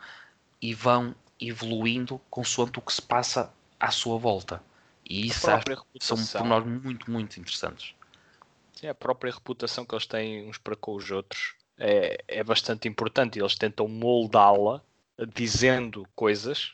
[0.62, 4.62] e vão evoluindo consoante o que se passa à sua volta.
[5.10, 5.48] E isso
[6.00, 7.96] são pormenores muito, muito interessantes.
[8.80, 12.88] Sim, a própria reputação que eles têm uns para com os outros é, é bastante
[12.88, 13.38] importante.
[13.38, 14.82] Eles tentam moldá-la
[15.36, 16.72] dizendo coisas,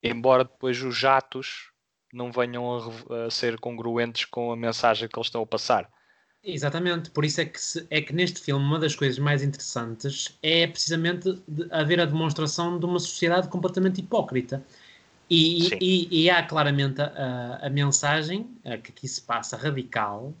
[0.00, 1.72] embora depois os jatos
[2.12, 2.72] não venham
[3.10, 5.90] a, a, ser congruentes com a mensagem que eles estão a passar.
[6.44, 10.38] Exatamente, por isso é que, se, é que neste filme uma das coisas mais interessantes
[10.44, 11.42] é precisamente
[11.72, 14.64] haver a demonstração de uma sociedade completamente hipócrita.
[15.28, 20.32] E, e, e, há claramente a, a mensagem a que aqui se passa radical,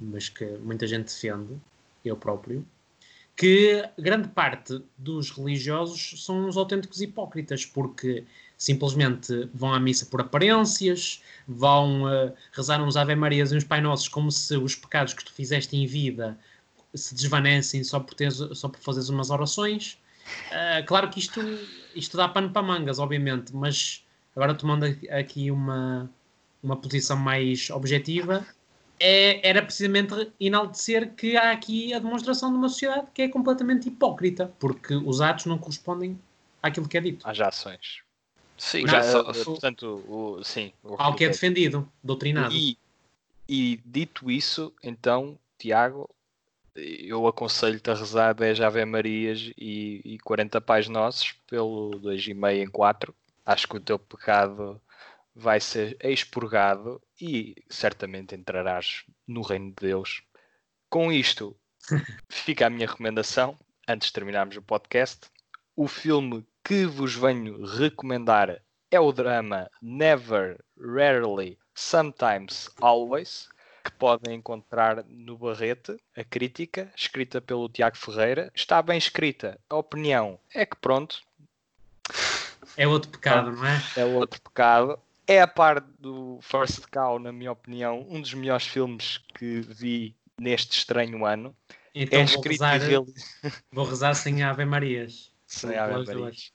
[0.00, 1.54] mas que muita gente defende,
[2.04, 2.66] eu próprio,
[3.36, 8.24] que grande parte dos religiosos são os autênticos hipócritas, porque
[8.56, 13.80] simplesmente vão à missa por aparências, vão uh, rezar uns Ave Marias e uns Pai
[13.80, 16.38] Nossos como se os pecados que tu fizeste em vida
[16.94, 19.98] se desvanecem só por, teres, só por fazeres umas orações.
[20.50, 21.40] Uh, claro que isto,
[21.94, 24.04] isto dá pano para mangas, obviamente, mas
[24.36, 26.10] agora tomando aqui uma,
[26.62, 28.46] uma posição mais objetiva,
[29.00, 33.88] é, era precisamente enaltecer que há aqui a demonstração de uma sociedade que é completamente
[33.88, 36.20] hipócrita, porque os atos não correspondem
[36.62, 37.26] àquilo que é dito.
[37.26, 38.02] Às ações.
[38.58, 40.70] Sim, já, só, portanto, o, sim.
[40.84, 42.54] O ao que é defendido, doutrinado.
[42.54, 42.76] E,
[43.48, 46.08] e dito isso, então, Tiago,
[46.76, 52.68] eu aconselho-te a rezar 10 Ave Marias e, e 40 Pais Nossos pelo 2,5 em
[52.68, 53.14] 4.
[53.46, 54.78] Acho que o teu pecado
[55.34, 60.22] vai ser expurgado e certamente entrarás no reino de Deus.
[60.88, 61.56] Com isto,
[62.28, 65.28] fica a minha recomendação, antes de terminarmos o podcast.
[65.76, 68.60] O filme que vos venho recomendar
[68.90, 73.48] é o drama Never, Rarely, Sometimes, Always,
[73.84, 78.50] que podem encontrar no Barrete, a crítica, escrita pelo Tiago Ferreira.
[78.54, 79.58] Está bem escrita.
[79.68, 81.22] A opinião é que pronto.
[82.76, 83.82] É outro pecado, não é?
[83.96, 84.98] É outro pecado.
[85.30, 90.16] É a par do First Cow, na minha opinião, um dos melhores filmes que vi
[90.36, 91.54] neste estranho ano.
[91.94, 92.80] Então é vou, rezar,
[93.70, 95.30] vou rezar sem Ave Marias.
[95.46, 96.50] Sem Ave Marias.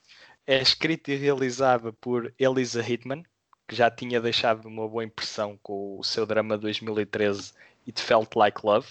[0.46, 3.24] É escrito e realizado por Elisa Hitman,
[3.66, 7.54] que já tinha deixado uma boa impressão com o seu drama 2013
[7.88, 8.90] It Felt Like Love.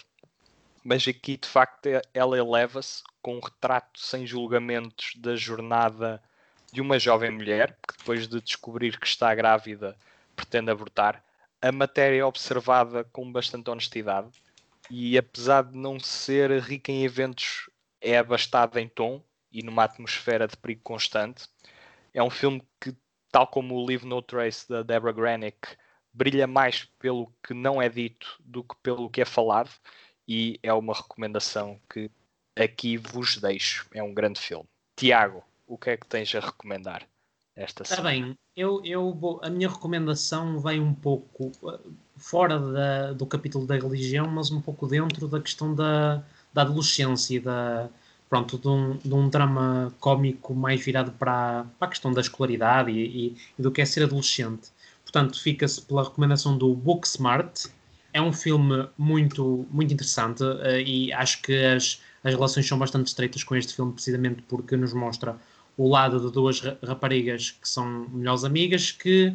[0.82, 6.22] Mas aqui, de facto, ela eleva-se com um retrato sem julgamentos da jornada
[6.75, 9.97] de uma jovem mulher que depois de descobrir que está grávida
[10.35, 11.25] pretende abortar.
[11.62, 14.29] A matéria é observada com bastante honestidade
[14.91, 17.70] e apesar de não ser rica em eventos,
[18.01, 19.22] é abastada em tom
[19.53, 21.49] e numa atmosfera de perigo constante.
[22.12, 22.93] É um filme que,
[23.31, 25.77] tal como o Leave No Trace da Deborah Granick,
[26.12, 29.70] brilha mais pelo que não é dito do que pelo que é falado
[30.27, 32.11] e é uma recomendação que
[32.57, 33.87] aqui vos deixo.
[33.95, 34.68] É um grande filme.
[34.97, 35.45] Tiago,
[35.75, 37.03] o que é que tens a recomendar
[37.57, 41.79] esta Está bem, eu, eu vou, a minha recomendação vem um pouco uh,
[42.16, 46.22] fora da, do capítulo da religião, mas um pouco dentro da questão da,
[46.53, 47.89] da adolescência e da,
[48.29, 52.91] pronto, de um, de um drama cómico mais virado para, para a questão da escolaridade
[52.91, 54.68] e, e, e do que é ser adolescente.
[55.03, 57.66] Portanto, fica-se pela recomendação do Booksmart.
[58.12, 63.09] É um filme muito, muito interessante uh, e acho que as, as relações são bastante
[63.09, 65.37] estreitas com este filme, precisamente porque nos mostra
[65.77, 69.35] o lado de duas raparigas que são melhores amigas que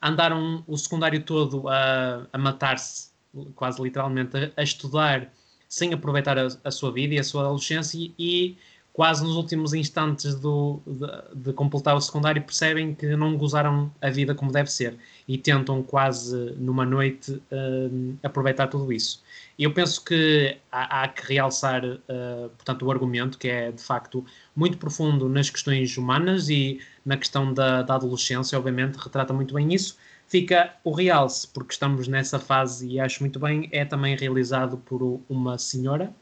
[0.00, 3.10] andaram o secundário todo a, a matar-se,
[3.54, 5.32] quase literalmente, a, a estudar
[5.68, 8.56] sem aproveitar a, a, sua vida e a sua adolescência e
[8.92, 14.10] quase nos últimos instantes do, de, de, completar o secundário percebem que não gozaram a
[14.10, 19.22] vida como deve ser e tentam quase numa noite uh, aproveitar tudo isso.
[19.58, 24.24] Eu penso que há, há que realçar, uh, portanto, o argumento que é de facto
[24.54, 29.72] muito profundo nas questões humanas e na questão da, da adolescência, obviamente, retrata muito bem
[29.72, 34.76] isso, fica o realce, porque estamos nessa fase e acho muito bem, é também realizado
[34.78, 36.12] por uma senhora,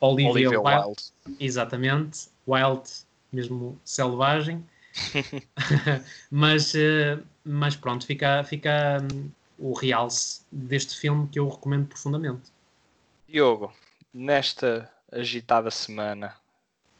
[0.00, 0.86] Olivia, Olivia Wilde.
[0.86, 1.44] Wilde.
[1.44, 2.90] Exatamente, Wild,
[3.32, 4.64] mesmo selvagem.
[6.30, 12.50] mas, eh, mas pronto, fica, fica um, o realce deste filme que eu recomendo profundamente.
[13.28, 13.72] Diogo,
[14.12, 16.34] nesta agitada semana,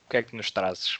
[0.06, 0.98] o que é que nos trazes?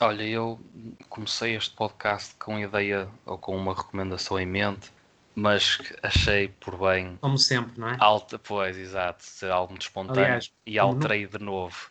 [0.00, 0.60] Olha, eu
[1.08, 4.92] comecei este podcast com ideia ou com uma recomendação em mente,
[5.34, 7.16] mas achei por bem.
[7.20, 7.96] Como sempre, não é?
[7.98, 11.90] Alta, pois, exato, ser algo muito espontâneo Aliás, e alterei de novo.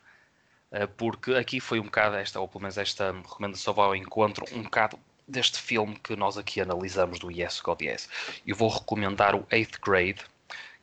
[0.72, 4.46] Eh, porque aqui foi um bocado esta, ou pelo menos esta recomendação vai ao encontro,
[4.54, 8.10] um bocado deste filme que nós aqui analisamos do Yes God Yes.
[8.46, 10.22] Eu vou recomendar o 8th Grade,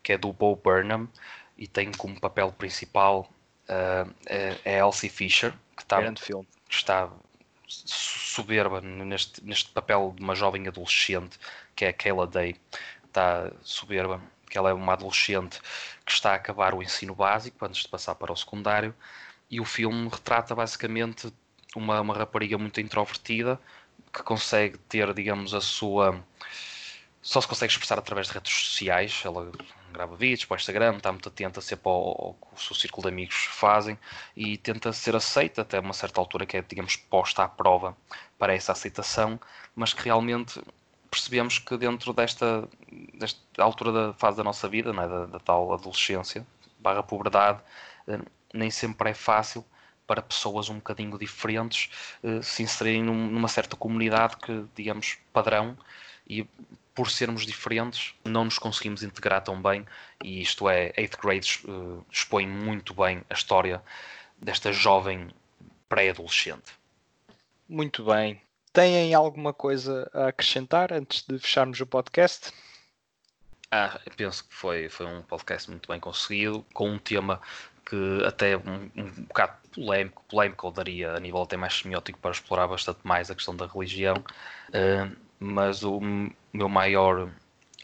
[0.01, 1.07] que é do Bo Burnham,
[1.57, 3.29] e tem como papel principal
[3.69, 4.13] uh,
[4.65, 7.09] a Elsie Fisher, que está, Grande filme está
[7.69, 11.39] soberba neste, neste papel de uma jovem adolescente,
[11.75, 12.55] que é a Kayla Day.
[13.05, 15.59] Está soberba, que ela é uma adolescente
[16.05, 18.93] que está a acabar o ensino básico antes de passar para o secundário.
[19.49, 21.31] E o filme retrata basicamente
[21.75, 23.59] uma, uma rapariga muito introvertida
[24.11, 26.23] que consegue ter, digamos, a sua.
[27.21, 29.21] Só se consegue expressar através de redes sociais.
[29.25, 29.51] Ela
[29.91, 33.03] grava vídeos para o Instagram, está muito atenta sempre ao, ao que o seu círculo
[33.07, 33.97] de amigos fazem
[34.35, 37.95] e tenta ser aceita até uma certa altura que é, digamos, posta à prova
[38.37, 39.39] para essa aceitação,
[39.75, 40.61] mas que realmente
[41.09, 42.67] percebemos que dentro desta,
[43.13, 44.93] desta altura da fase da nossa vida, é?
[44.93, 46.45] da, da, tal adolescência,
[46.79, 47.59] barra puberdade,
[48.07, 48.19] eh,
[48.53, 49.65] nem sempre é fácil
[50.07, 51.89] para pessoas um bocadinho diferentes
[52.23, 55.77] eh, se inserirem numa certa comunidade que, digamos, padrão
[56.27, 56.47] e
[56.99, 59.85] por sermos diferentes, não nos conseguimos integrar tão bem,
[60.21, 63.81] e isto é, 8th grade uh, expõe muito bem a história
[64.37, 65.29] desta jovem
[65.87, 66.73] pré-adolescente.
[67.69, 68.41] Muito bem.
[68.73, 72.51] Têm alguma coisa a acrescentar antes de fecharmos o podcast?
[73.71, 77.39] Ah, penso que foi, foi um podcast muito bem conseguido, com um tema
[77.85, 82.31] que até um, um bocado polémico, polémico eu daria a nível até mais semiótico para
[82.31, 84.17] explorar bastante mais a questão da religião.
[84.67, 85.99] Uh, mas o
[86.51, 87.29] meu maior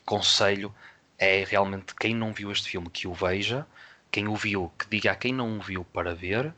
[0.06, 0.74] conselho
[1.18, 3.66] é realmente quem não viu este filme que o veja,
[4.12, 6.54] quem o viu que diga a quem não o viu para ver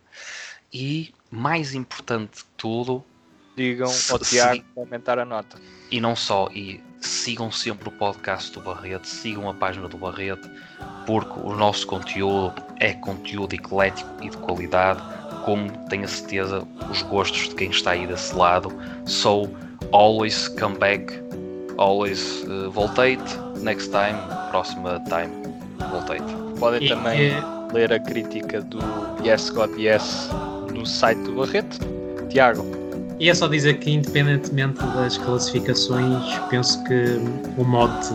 [0.74, 3.04] e mais importante de tudo
[3.56, 5.60] digam ao Tiago aumentar a nota.
[5.90, 10.50] E não só e sigam sempre o podcast do Barreto sigam a página do Barreto
[11.06, 15.02] porque o nosso conteúdo é conteúdo eclético e de qualidade
[15.46, 18.70] como tenho a certeza os gostos de quem está aí desse lado
[19.06, 19.56] sou
[19.92, 21.14] always come back,
[21.78, 23.22] always uh, voltate,
[23.62, 24.18] next time,
[24.52, 25.32] próxima time,
[25.90, 26.24] voltate.
[26.60, 27.74] Podem e também que...
[27.74, 28.80] ler a crítica do
[29.24, 30.30] Yes God Yes
[30.74, 31.80] no site do Barreto.
[32.30, 32.66] Tiago.
[33.20, 37.20] E é só dizer que, independentemente das classificações, penso que
[37.58, 38.10] o mote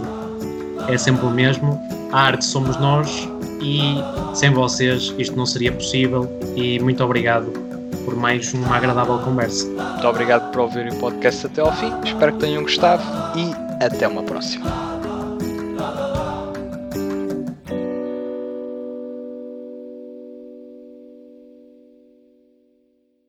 [0.88, 1.80] é sempre o mesmo.
[2.12, 3.28] A arte somos nós
[3.60, 3.94] e
[4.34, 6.30] sem vocês isto não seria possível.
[6.54, 7.71] E muito obrigado
[8.05, 9.66] por mais uma agradável conversa.
[9.66, 11.92] Muito obrigado por ouvirem o podcast até ao fim.
[12.05, 13.03] Espero que tenham gostado
[13.36, 15.01] e até uma próxima.